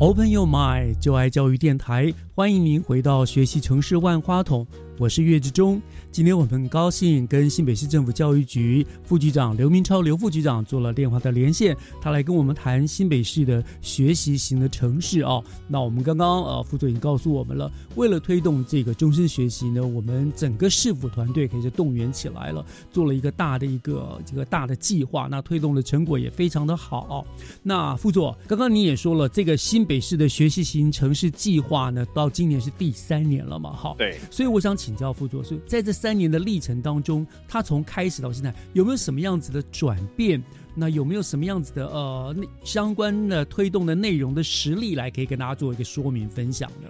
[0.01, 4.65] Open Your Mind，就爱教育电台，欢迎您回到学习城市万花筒。
[5.01, 5.81] 我是岳志忠，
[6.11, 15.43] 今天我们很高兴跟新北市政府教育局副局长刘明超刘副局长做了电话的连线，他来跟我们谈新北市的学习型的城市哦。
[15.67, 27.25] 那我们刚刚呃副座已经告诉我们了，为了推动这个终身学习呢，我们整个市府团队可以是动员起来了，做了一个大的一个这个大的计划，那推动的成果也非常的好。
[27.63, 33.73] 那副座，刚刚你也说了，这个新北市的学习型城市计划呢，到今年是第三年了嘛？
[33.73, 34.90] 哈，对，所以我想请。
[34.91, 40.43] 请教副座，是在这三年的历程当中，他从开始到现在有没有什么样子的转变？
[40.75, 42.35] 那有没有什么样子的呃
[42.65, 46.89] 相关的推动的内容的实例来可以跟大家做一个说明分享呢？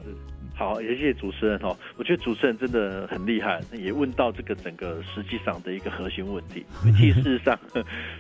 [0.62, 1.76] 好，也谢谢主持人哦。
[1.98, 6.64] 我觉得主持人真的很厉害，也问到这个整个实际上的一个核心问题。
[6.96, 7.60] 其实事实上，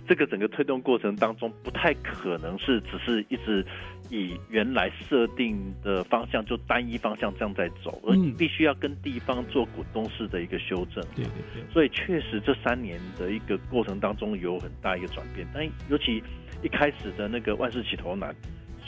[0.07, 3.63] 这个整个推动过程当中，不太可能是只是一直
[4.09, 11.03] 以原来设定的方向就单一方向这样在走，而必须要跟地方做股东式的一个修正。
[11.15, 11.63] 对对对。
[11.71, 16.23] 所以确实这三年的一个过程当中有很大一个转变，但尤其
[16.63, 18.35] 一开始的那个万事起头难。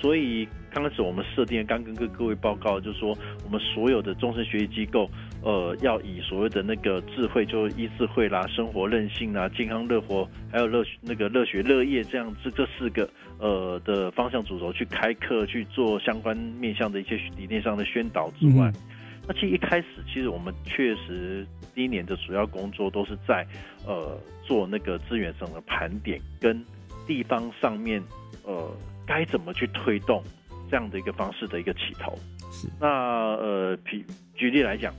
[0.04, 5.10] 所以刚开始我们设定，刚跟各各位报告，就是说我们所有的终身学习机构，
[5.42, 18.70] 呃，要以所谓的那个智慧，就一智慧啦、生活韧性啦、健康乐活，还有乐那个乐学乐业这样这这四个呃的方向主轴去开课去做相关面向的一些理念上的宣导之外，
[19.26, 23.48] 那其实一开始其实我们确实第一年的主要工作都是在
[23.88, 26.62] 呃做那个资源上的盘点跟
[27.08, 28.04] 地方上面
[28.44, 28.70] 呃。
[29.06, 30.24] 该怎么去推动
[30.70, 32.18] 这样的一个方式的一个起头？
[32.52, 34.94] 是那呃，举举例来讲，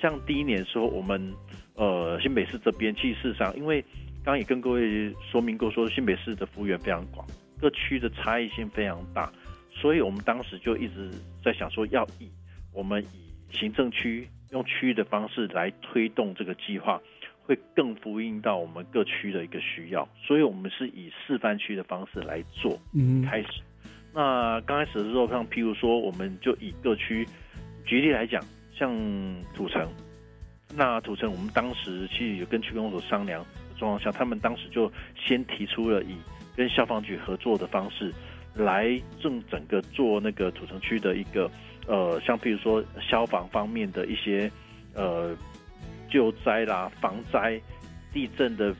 [0.00, 1.32] 像第一年时候，我们
[1.74, 3.82] 呃新北市这边，其实事实上，因为
[4.22, 7.26] 刚刚也跟各位说明过，说新北市的服务员非常广，
[7.60, 9.32] 各区的差异性非常大，
[9.72, 11.10] 所以我们当时就一直
[11.44, 12.30] 在想说，要以
[12.72, 17.00] 我们以行政区用区域的方式来推动这个计划。
[17.50, 22.78] 会更呼应到我们各区的一个需要，所以我们是以示范区的方式来做。
[22.94, 23.48] 嗯，开始。
[24.14, 27.26] 那刚开始的时候，像譬如说，我们就以各区
[27.84, 28.40] 举例来讲，
[28.72, 28.88] 像
[29.52, 29.88] 土城，
[30.76, 36.14] 那土城我们当时其实有跟区公所商量的状况下，他们当时就先提出了以
[36.54, 38.14] 跟消防局合作的方式
[38.54, 41.50] 来正整个做那个土城区的一个
[41.88, 44.48] 呃，像譬如说消防方面的一些
[44.94, 45.36] 呃。
[46.10, 47.60] 救灾啦、防灾、
[48.12, 48.74] 地震的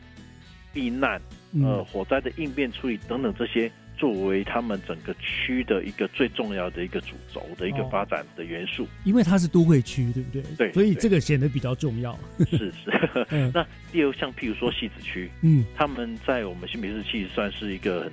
[0.73, 1.21] 避难、
[1.63, 8.87] 呃、火灾的应变处理等等这些，作为他们整个区的一个最重要的一个主轴的一个发展的元素。
[9.05, 10.43] 因为它是都会区，对不对？
[10.57, 12.19] 对，所以这个显得比较重要。
[12.39, 12.91] 是是。
[13.55, 18.13] 那第二，像譬如说戏子区，嗯，他们在我们新北市其实算是一个很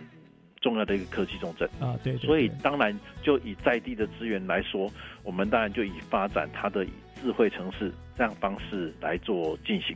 [0.61, 2.17] 重要的一个科技重镇啊，对。
[2.17, 4.91] 所以当然就以在地的资源来说，
[5.23, 6.85] 我们当然就以发展它的。
[7.21, 9.95] 智慧城市这样方式来做进行，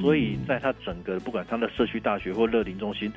[0.00, 3.12] 所以在它整个不管它的社区大学或乐龄中心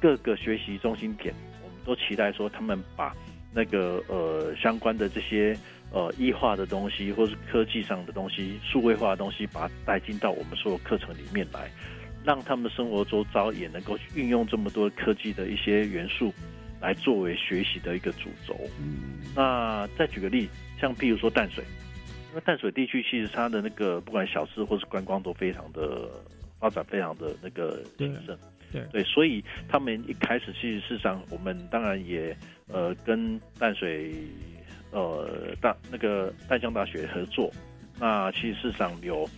[0.00, 3.14] 各个学习中心点，我们都期待说他们把
[3.52, 5.56] 那个呃相关的这些
[5.92, 11.68] 呃异化的东西或是科技上的东西、数位化的东西，把它带进到我们所有课程里面来，
[12.24, 16.32] 让他们的生活周遭也能够运用这么多科技的一些元素
[16.80, 18.56] 来作为学习的一个主轴。
[19.34, 20.48] 那再举个例，
[20.80, 21.64] 像譬如说淡水。
[22.30, 26.08] 因为淡水地区其实它的那个不管小吃或是观光都非常的
[26.60, 28.38] 发展，非常的那个兴盛，
[28.72, 32.36] 对对，所以他们一开始其实事实上，我们当然也
[32.68, 34.14] 呃跟淡水
[34.92, 35.28] 呃
[35.60, 37.50] 大那个淡江大学合作，
[37.98, 39.28] 那其实事实上有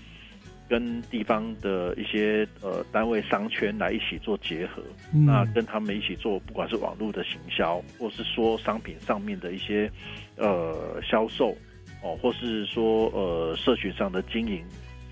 [0.68, 4.82] 跟地方的一些呃单位商圈来一起做结合，
[5.12, 9.90] 那跟他们一起做，不管是网络的行销，或是说商品上面的一些
[10.36, 11.56] 呃销售。
[12.02, 14.64] 哦，或是说呃，社群上的经营、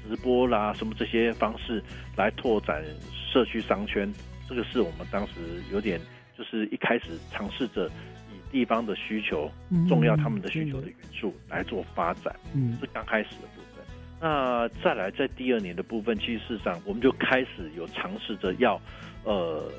[0.08, 1.82] 直播啦，什么这些方式
[2.16, 2.84] 来拓展
[3.32, 4.12] 社区商圈，
[4.48, 5.34] 这个是我们当时
[5.72, 6.00] 有点
[6.36, 7.86] 就是一开始尝试着
[8.28, 9.50] 以地方的需求、
[9.88, 13.84] 重要他们的需求的元素来做发展，嗯，是刚开始的部分。
[14.20, 18.80] 那再来在第二年的部分，其实事实上我们就开始有尝试着要
[19.24, 19.70] 呃。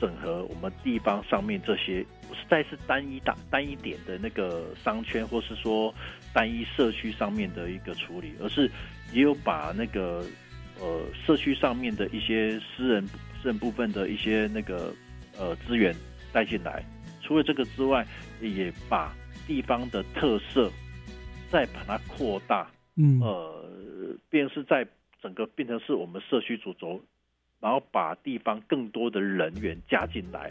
[0.00, 5.94] 整合我们地方上面这些不是再是单一大单一点的那个商圈，或是说
[6.32, 8.70] 单一社区上面的一个处理，而是
[9.12, 10.24] 也有把那个
[10.80, 14.94] 呃社区上面的一些私人私人部分的一些那个
[15.38, 15.94] 呃资源
[16.32, 16.84] 带进来。
[17.22, 18.06] 除了这个之外，
[18.40, 19.14] 也把
[19.46, 20.70] 地方的特色
[21.50, 24.86] 再把它扩大，嗯，呃，便是在
[25.22, 27.00] 整个变成是我们社区主轴。
[27.60, 30.50] 然后把地方更多的人员加进来，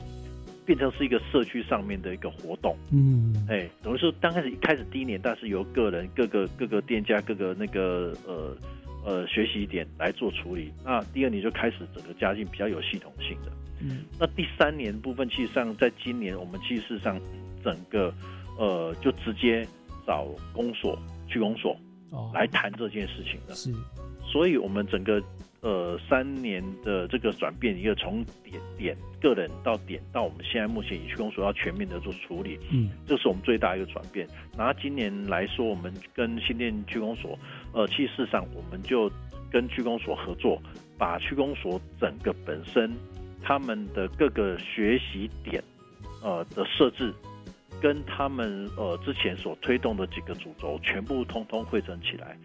[0.66, 2.76] 变成是一个社区上面的一个活动。
[2.92, 8.58] 嗯，哎，等于说刚开始一开始第一年，但是由个人、各个各个店家、各个那个呃
[9.06, 10.72] 呃学习点来做处理。
[10.84, 13.52] 那第二年就开始整个加进比较有系统性的。
[13.80, 17.18] 嗯，那第三年部分，其实上在今年我们其实上
[17.64, 18.14] 整个
[18.58, 19.66] 呃就直接
[20.06, 21.00] 找公所、
[21.30, 21.78] 去公所
[22.10, 23.54] 哦来谈这件事情的。
[23.54, 23.72] 是，
[24.26, 25.22] 所以我们整个
[25.62, 34.28] 呃三年的这个转变，一个从点点个人到点到我们现在目前以区公所要全面的做处理，嗯，这是我们最大一个转变。
[34.58, 37.38] 拿今年来说，我们跟新店区公所，
[37.74, 39.12] 呃，其实事实上我们就
[39.52, 40.62] 跟区公所合作，
[40.98, 42.92] 把区公所整个本身
[43.42, 45.64] 他们的各个学习点，
[46.22, 47.14] 呃的设置。
[47.80, 52.36] 跟他们呃之前所推动的几个主轴全部通通汇整起来，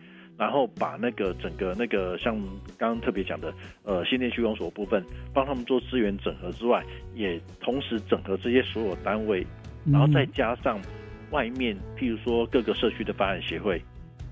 [0.42, 2.36] 然后把那个整个那个像
[2.76, 5.00] 刚刚特别讲的呃新店区公所部分，
[5.32, 6.84] 帮他们做资源整合之外，
[7.14, 9.46] 也同时整合这些所有单位，
[9.86, 10.80] 然后再加上
[11.30, 13.80] 外面譬如说各个社区的发展协会、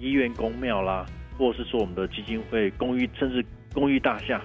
[0.00, 1.06] 医院、公庙啦，
[1.38, 4.42] 或者是说我们的基金会、公寓，甚至公寓大厦、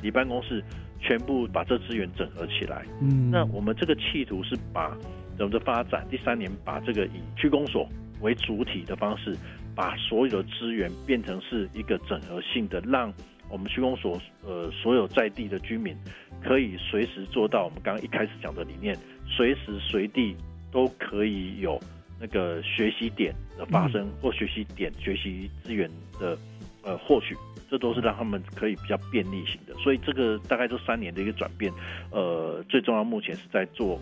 [0.00, 0.62] 你办公室，
[1.00, 2.86] 全部把这资源整合起来。
[3.02, 4.96] 嗯，那我们这个企图是把
[5.40, 7.88] 我们的发展第三年把这个以区公所
[8.20, 9.36] 为主体的方式，
[9.78, 13.14] 把所有的资源变成是一个整合性的，让
[13.48, 15.96] 我们区公所呃所有在地的居民
[16.42, 20.34] 可以随时做到我们刚刚一开始讲的理念，随时随地
[20.72, 21.80] 都可以有
[22.20, 26.36] 那个学习点的发生，或学习点学习资源的
[26.82, 27.36] 呃获取。
[27.70, 31.70] 这都是让他们可以比较便利型的，所以这个大概这三年的一个转变，
[32.10, 34.00] 呃，最重要目前是在做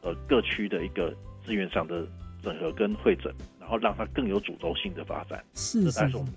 [0.00, 2.06] 呃各区的一个资源上的
[2.46, 5.44] 整合跟会诊，然后让它更有主轴性的发展。
[5.54, 6.32] 是是是这才是我们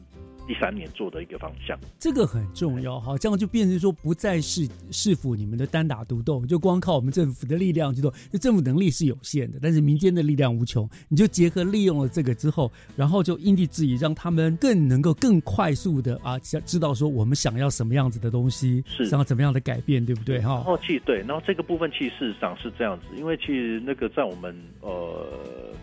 [0.50, 1.78] 第三年做的一个方向。
[2.00, 20.56] 这个很重要哈，这样就变成说不再是市府你们的单打独斗，就光靠我们政府的力量去做，就政府能力是有限的，但是民间的力量无穷，你就结合利用了这个之后，然后就因地制宜，让他们更能够更快速的啊，想知道说我们想要什么样子的东西，是想要怎么样的改变，对不对哈？
[20.56, 25.28] 然后其实对，然后这个部分其实事实上是这样子，因为其实那个在我们呃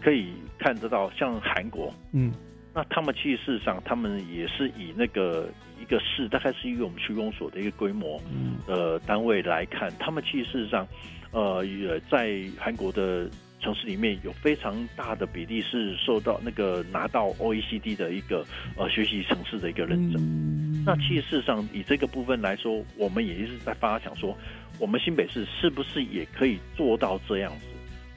[0.03, 2.33] 可以看得到，像韩国，嗯，
[2.77, 5.49] 那他们其实事实上他们也是以那个
[5.81, 10.87] 一个市，大概是以我们区公所的一个规模嗯呃单位来看，他们其实事实上
[11.31, 18.45] 呃也在韩国的城市里面有非常大的比例是受到那个拿到 OECD 的一个
[18.77, 20.85] 呃学习城市的一个认证。
[20.85, 24.37] 那其实事实上以这个部分来说，我们也一直在发想说，
[24.79, 27.67] 我们新北市是不是也可以做到这样子，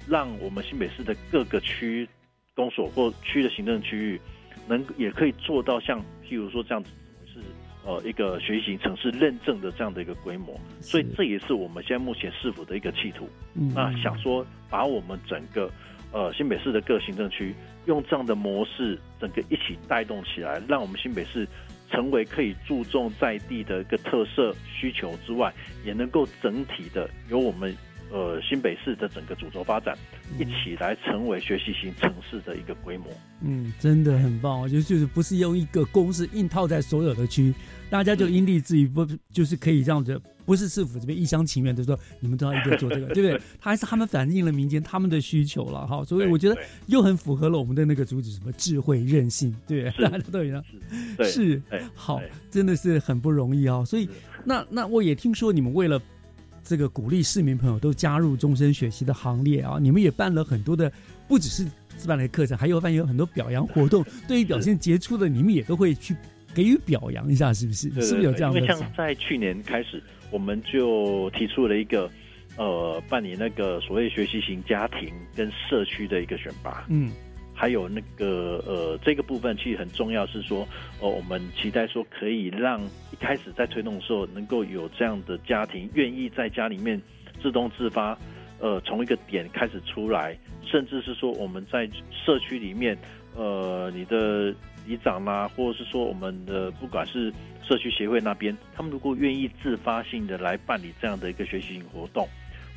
[0.05, 2.05] 让我们新北市的各个区
[2.53, 4.21] 公所或区的行政区域，
[4.69, 6.91] 能也可以做到像譬如说这样子
[7.25, 7.39] 是
[7.83, 13.27] 呃一个学习城市认证的这样的一个规模，所以这也是我们现在目前市府的一个企图。
[13.55, 13.73] 嗯。
[13.75, 15.69] 那想说把我们整个
[16.11, 17.53] 呃新北市的各行政区
[17.87, 21.47] 用这样的模式，整个一起带动起来，让我们新北市
[21.89, 25.51] 成为可以注重在地的一个特色需求之外，
[25.83, 27.75] 也能够整体的由我们
[28.11, 29.97] 呃新北市的整个主轴发展，
[30.37, 33.05] 一起来成为学习型城市的一个规模。
[33.41, 37.53] 嗯，真的很棒，我觉得就是不是用一个公式硬套在所有的区，
[37.89, 43.41] 大家就因地制宜，不就是可以这样子，不是市府这边一厢情愿的说你们都要一定做这个， 对不对？
[43.61, 46.57] 他还是他们反映了民间他们的需求了哈，所以我觉得
[46.87, 50.61] 又很符合了我们的那个主旨，什么智慧韧性，对， 大家都一样，
[51.15, 52.19] 对是对好，
[52.51, 54.09] 真的是很不容易啊、所以
[54.43, 56.01] 那那我也听说你们为了
[56.63, 60.91] 这个鼓励市民朋友都加入终身学习的行列啊，你们也办了很多的，
[61.27, 61.65] 不只是
[61.97, 64.05] 自办的课程，还有办有很多表扬活动。
[64.27, 66.15] 对于表现杰出的，你们也都会去
[66.53, 67.89] 给予表扬一下，是不是？
[67.89, 68.73] 对是不是有这样的因为？
[68.73, 70.01] 像在去年开始，
[70.31, 72.09] 我们就提出了一个
[72.55, 76.85] 呃办理那个所谓学习型家庭跟社区的一个选拔。
[76.89, 77.11] 嗯，
[77.59, 80.65] 还有那个呃，这个部分其实很重要，是说，
[81.01, 82.79] 呃，我们期待说可以让
[83.11, 87.01] 一开始在推动的时候，能够有这样的家庭愿意在家里面
[87.41, 88.17] 自动自发，
[88.59, 91.85] 呃，从一个点开始出来，甚至是说我们在
[92.25, 92.97] 社区里面，
[93.35, 94.55] 呃，你的
[94.87, 97.29] 里长啦、或者是说我们的不管是
[97.61, 102.25] 社区协会那边，他们如果愿意自发性的来办理这样的一个学习型活动，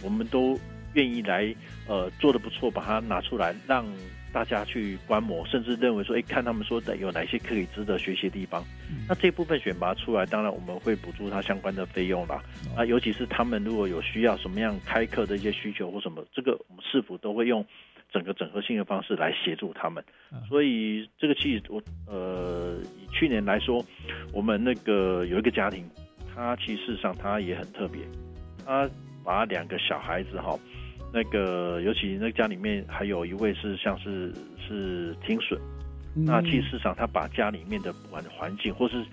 [0.03, 0.59] 我们都
[0.95, 1.55] 愿意来
[1.87, 3.87] 呃做的不错，把它拿出来让
[4.33, 8.65] 大家去观摩，甚至认为说，哎，看他们说的有哪些可以值得学习的地方。
[9.09, 12.43] 那这部分选拔出来，当然我们会补助他相关的费用啦。
[12.77, 17.65] 啊，尤其是他们如果有需要什么样开课的一些需求或什么，这个我们是否都会用
[18.11, 20.03] 整个整合性的方式来协助他们。
[20.49, 23.85] 所以这个其实我呃，以去年来说，
[24.33, 25.89] 我们那个有一个家庭，
[26.35, 28.01] 他其实上他也很特别，
[28.65, 28.89] 他
[29.23, 30.59] 把两个小孩子哈，
[31.13, 34.33] 那个尤其那家里面还有一位是像是
[34.67, 35.61] 是听损，
[36.15, 39.05] 那其实市场他把家里面的环环境或是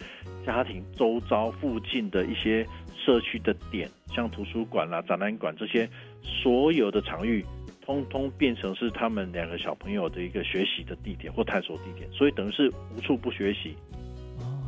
[0.45, 5.89] 家庭周遭附近的一些社区的点，像图书馆啦、展览馆这些
[6.23, 7.45] 所有的场域。
[7.81, 13.75] 通通变成是他们两个小朋友的一个学习的地点或探索地点，所以等于是无处不学习。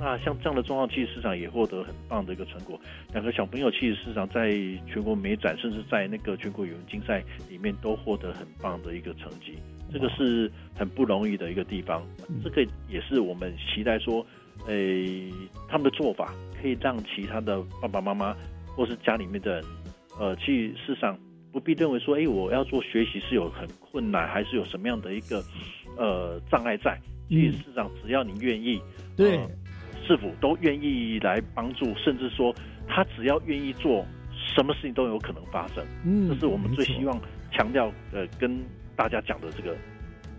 [0.03, 2.79] 那像这样的状况，其实市场也获得很棒的一个成果。
[3.13, 4.49] 两个小朋友其实市场在
[4.87, 9.59] 全国美展，甚至在那个全国语文竞赛里面都获得很棒的一个成绩，
[9.93, 12.03] 这个是很不容易的一个地方。
[12.43, 14.25] 这个也是我们期待说，
[14.65, 15.31] 诶，
[15.69, 18.35] 他们的做法可以让其他的爸爸妈妈
[18.75, 19.65] 或是家里面的人，
[20.19, 21.15] 呃，去市场。
[21.53, 25.43] 不必认为说，哎，我要做学习是有很困难，还是有什么样的一个
[25.97, 26.97] 呃障碍在？
[27.27, 28.81] 其实事实上，只要你愿意，
[29.17, 29.37] 对，
[30.11, 32.53] 师傅都愿意来帮助，甚至说
[32.85, 34.05] 他只要愿意做，
[34.53, 35.81] 什么事情都有可能发生。
[36.03, 37.17] 嗯，这是我们最希望
[37.51, 38.59] 强调呃跟
[38.95, 39.73] 大家讲的这个。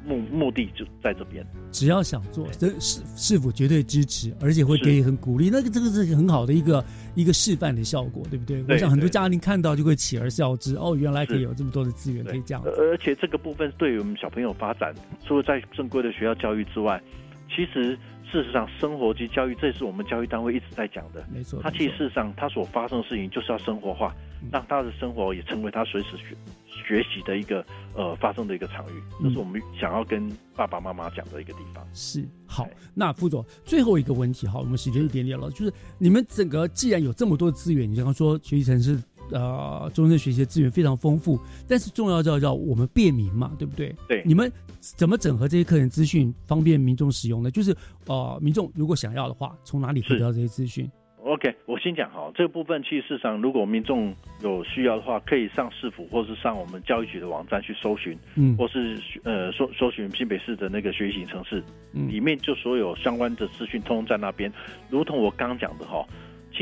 [0.04, 5.48] 目目的就在这边，只要想做，这是是否绝对支持，而且会给予很鼓励。
[5.48, 8.64] 那个这个是很好的一个一个示范的效果，对不对？
[8.68, 10.74] 我想很多家庭看到就会起而效之。
[10.74, 12.60] 哦，原来可以有这么多的资源可以这样。
[12.64, 14.92] 而且这个部分对于我们小朋友发展，
[15.24, 17.00] 除了在正规的学校教育之外，
[17.48, 17.96] 其实
[18.32, 21.24] 事实上生活及教育，这是我们教育单位一直在讲的。
[21.32, 24.14] 没错，他其实事实上他所发生的事情就是要生活化，
[24.50, 26.34] 让他的生活也成为他随时学。
[26.74, 27.64] 学习的一个
[27.94, 31.86] 呃发生的一个场域，这是我们想要跟爸爸妈妈讲的一个地方。
[31.92, 38.98] 是好，那副总最后一个问题哈，我们时间一点点了，就是你们整个既然有这么多资源，你刚刚说学习城市
[39.32, 43.94] 呃终身学习的资源非常丰富，但是重要叫叫我们便民嘛，对不对？
[44.08, 47.50] 对，你们怎么整合这些课程资讯，方便民众使用呢？
[47.50, 47.74] 就是
[48.06, 50.90] 呃民众如果想要的话，从哪里得到这些资讯
[51.24, 54.12] ？OK，我先讲哈，这个部分其实市场如果民众
[54.42, 61.62] 有需要的话，可以上市府或是上我们教育局的网站去搜寻，嗯，或是呃搜搜寻新北市的那个学习城市，
[61.92, 64.52] 嗯，里面就所有相关的资讯通通在那边。
[64.90, 66.04] 如同我刚刚讲的哈，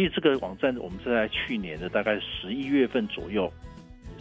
[0.00, 3.52] 其实这个网站我们是在去年的大概十一月份左右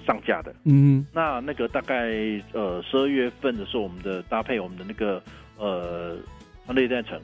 [0.05, 2.09] 上架的，嗯，那那个大概
[2.51, 5.23] 呃十二月份的时候，我们的搭配我们的那个
[5.57, 6.17] 呃
[6.73, 7.17] 内代城。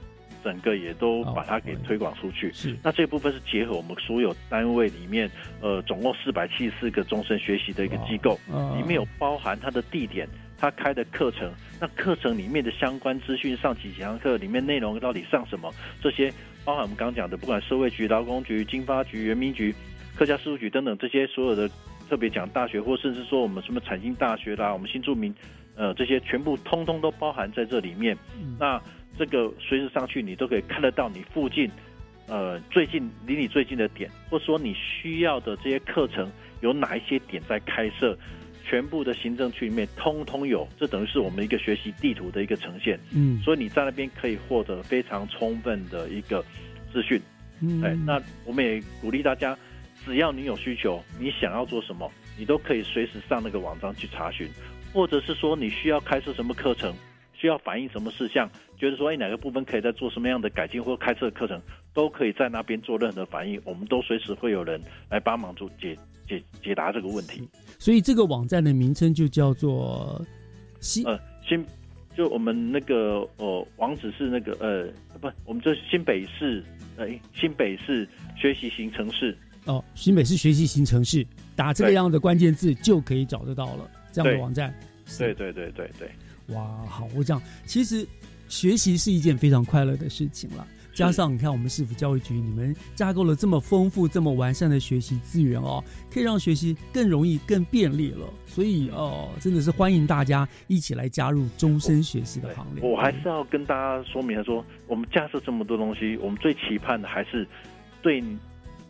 [0.43, 2.53] 整个也都把它给推广出去。
[2.53, 5.27] 是，那这部分是结合我们所有单位里面，
[5.59, 8.37] 呃，总共四百七十四个终身学习的一个机构，
[8.77, 11.51] 里面有包含它的地点、它开的课程，
[11.81, 16.31] 那课程里面的相关资讯，上几堂课里面内容到底上什么，这些
[16.65, 19.73] 包含我们刚刚讲的，不管社会局、劳工局、经发局、人民局、
[20.15, 21.69] 客家事务局等等这些所有的
[22.09, 25.33] 特别讲大学，或甚至说我们什么产经大学啦，我们新住民，
[25.75, 28.17] 呃，这些全部通通都包含在这里面。
[28.59, 28.81] 那
[29.17, 31.69] 这个随时上去，你都可以看得到你附近，
[32.27, 36.29] 呃，最近离你最近的点，或者说你需要的这些课程
[36.61, 38.17] 有哪一些点在开设，
[38.67, 42.99] 全部的行政区里面通通有，这等于是我们一个学习地图的一个呈现。
[43.13, 46.43] 嗯，所以你在那边可以获得非常充分的一个
[46.91, 47.21] 资讯。
[47.61, 49.57] 嗯，哎，那我们也鼓励大家，
[50.03, 54.49] 只要你有需求，你想要做什么，你都可以随时上那个网站去查询，
[54.91, 56.93] 或者是说你需要开设什么课程。
[57.37, 58.49] 需要反映什么事项？
[58.77, 61.61] 觉得说，哎，哪个部分可以再做什么样的改进或开设课程，
[61.93, 65.95] 都可以在那边做任何反应，我们都随时会有人来帮忙做解
[66.27, 67.47] 解解答这个问题。
[67.79, 70.23] 所以这个网站的名称就叫做
[70.79, 71.65] 新呃新，
[72.15, 76.63] 就我们那个呃网址是那个呃不，我们这新北市
[76.97, 84.73] 哎新北市学习型城市哦新北市学习型城市，打这个样的关键字就可以找得到了这样的网站。
[85.17, 86.09] 对对对对对。
[86.55, 87.07] 哇，好！
[87.15, 88.07] 我讲，其实
[88.47, 90.67] 学习是一件非常快乐的事情了。
[90.95, 98.25] 加上你看，我们市府教育局，你们架构了这么丰富、这么完善的学习资源哦，可以让学习更容易、更便利了。
[98.45, 102.81] 所以哦，真的是欢迎大家一起来加入终身学习的行列。
[102.81, 107.45] 我还是要跟大家说明说，我们架设这么多东西，我们最期盼的还是
[108.01, 108.23] 对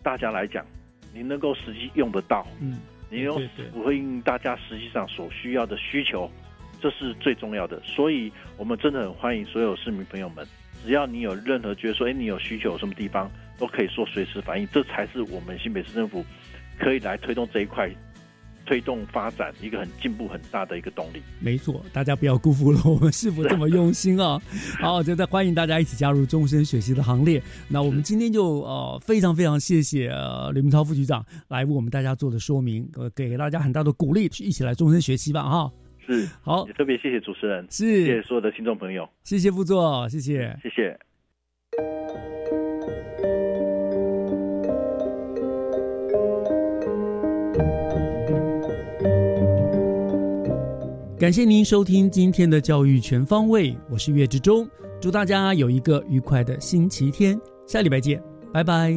[0.04, 0.64] 大家来讲，
[1.12, 2.78] 你能够实际用得到，嗯，
[3.10, 3.42] 你用
[3.74, 6.30] 符应大家实际上所需要的需求。
[6.82, 10.46] 这是最重要的，所以我们真的很欢迎所有市民朋友们，
[10.86, 16.24] 只要你有任何觉得说，哎，你有需求什么地方，都可以说随时反映，这才是我们新北市政府
[16.80, 17.90] 可以来推动这一块、
[18.66, 21.22] 推动发展一个很进步很大的一个动力。
[21.40, 24.40] 没错，大家不要辜负了 我们市府这么用心啊！
[24.80, 27.42] 好，就在欢迎大家一起加入终身学习的行列。
[27.68, 30.10] 那我们今天就呃非常非常谢谢
[30.54, 35.42] 刘明超副局长来为我们大家做的说明，呃，给大家很大的鼓励，一起来终身学习吧！
[35.44, 35.72] 哈。
[36.06, 40.98] 是好，也特别谢谢主持人，是谢谢所有的听众朋友，谢谢副座，谢谢，谢谢。
[51.18, 54.68] 感谢您收听今天的教育全方位，我是岳志忠，
[55.02, 58.22] 祝大家有一个愉快的星期天，下礼拜见，
[58.54, 58.94] 拜拜。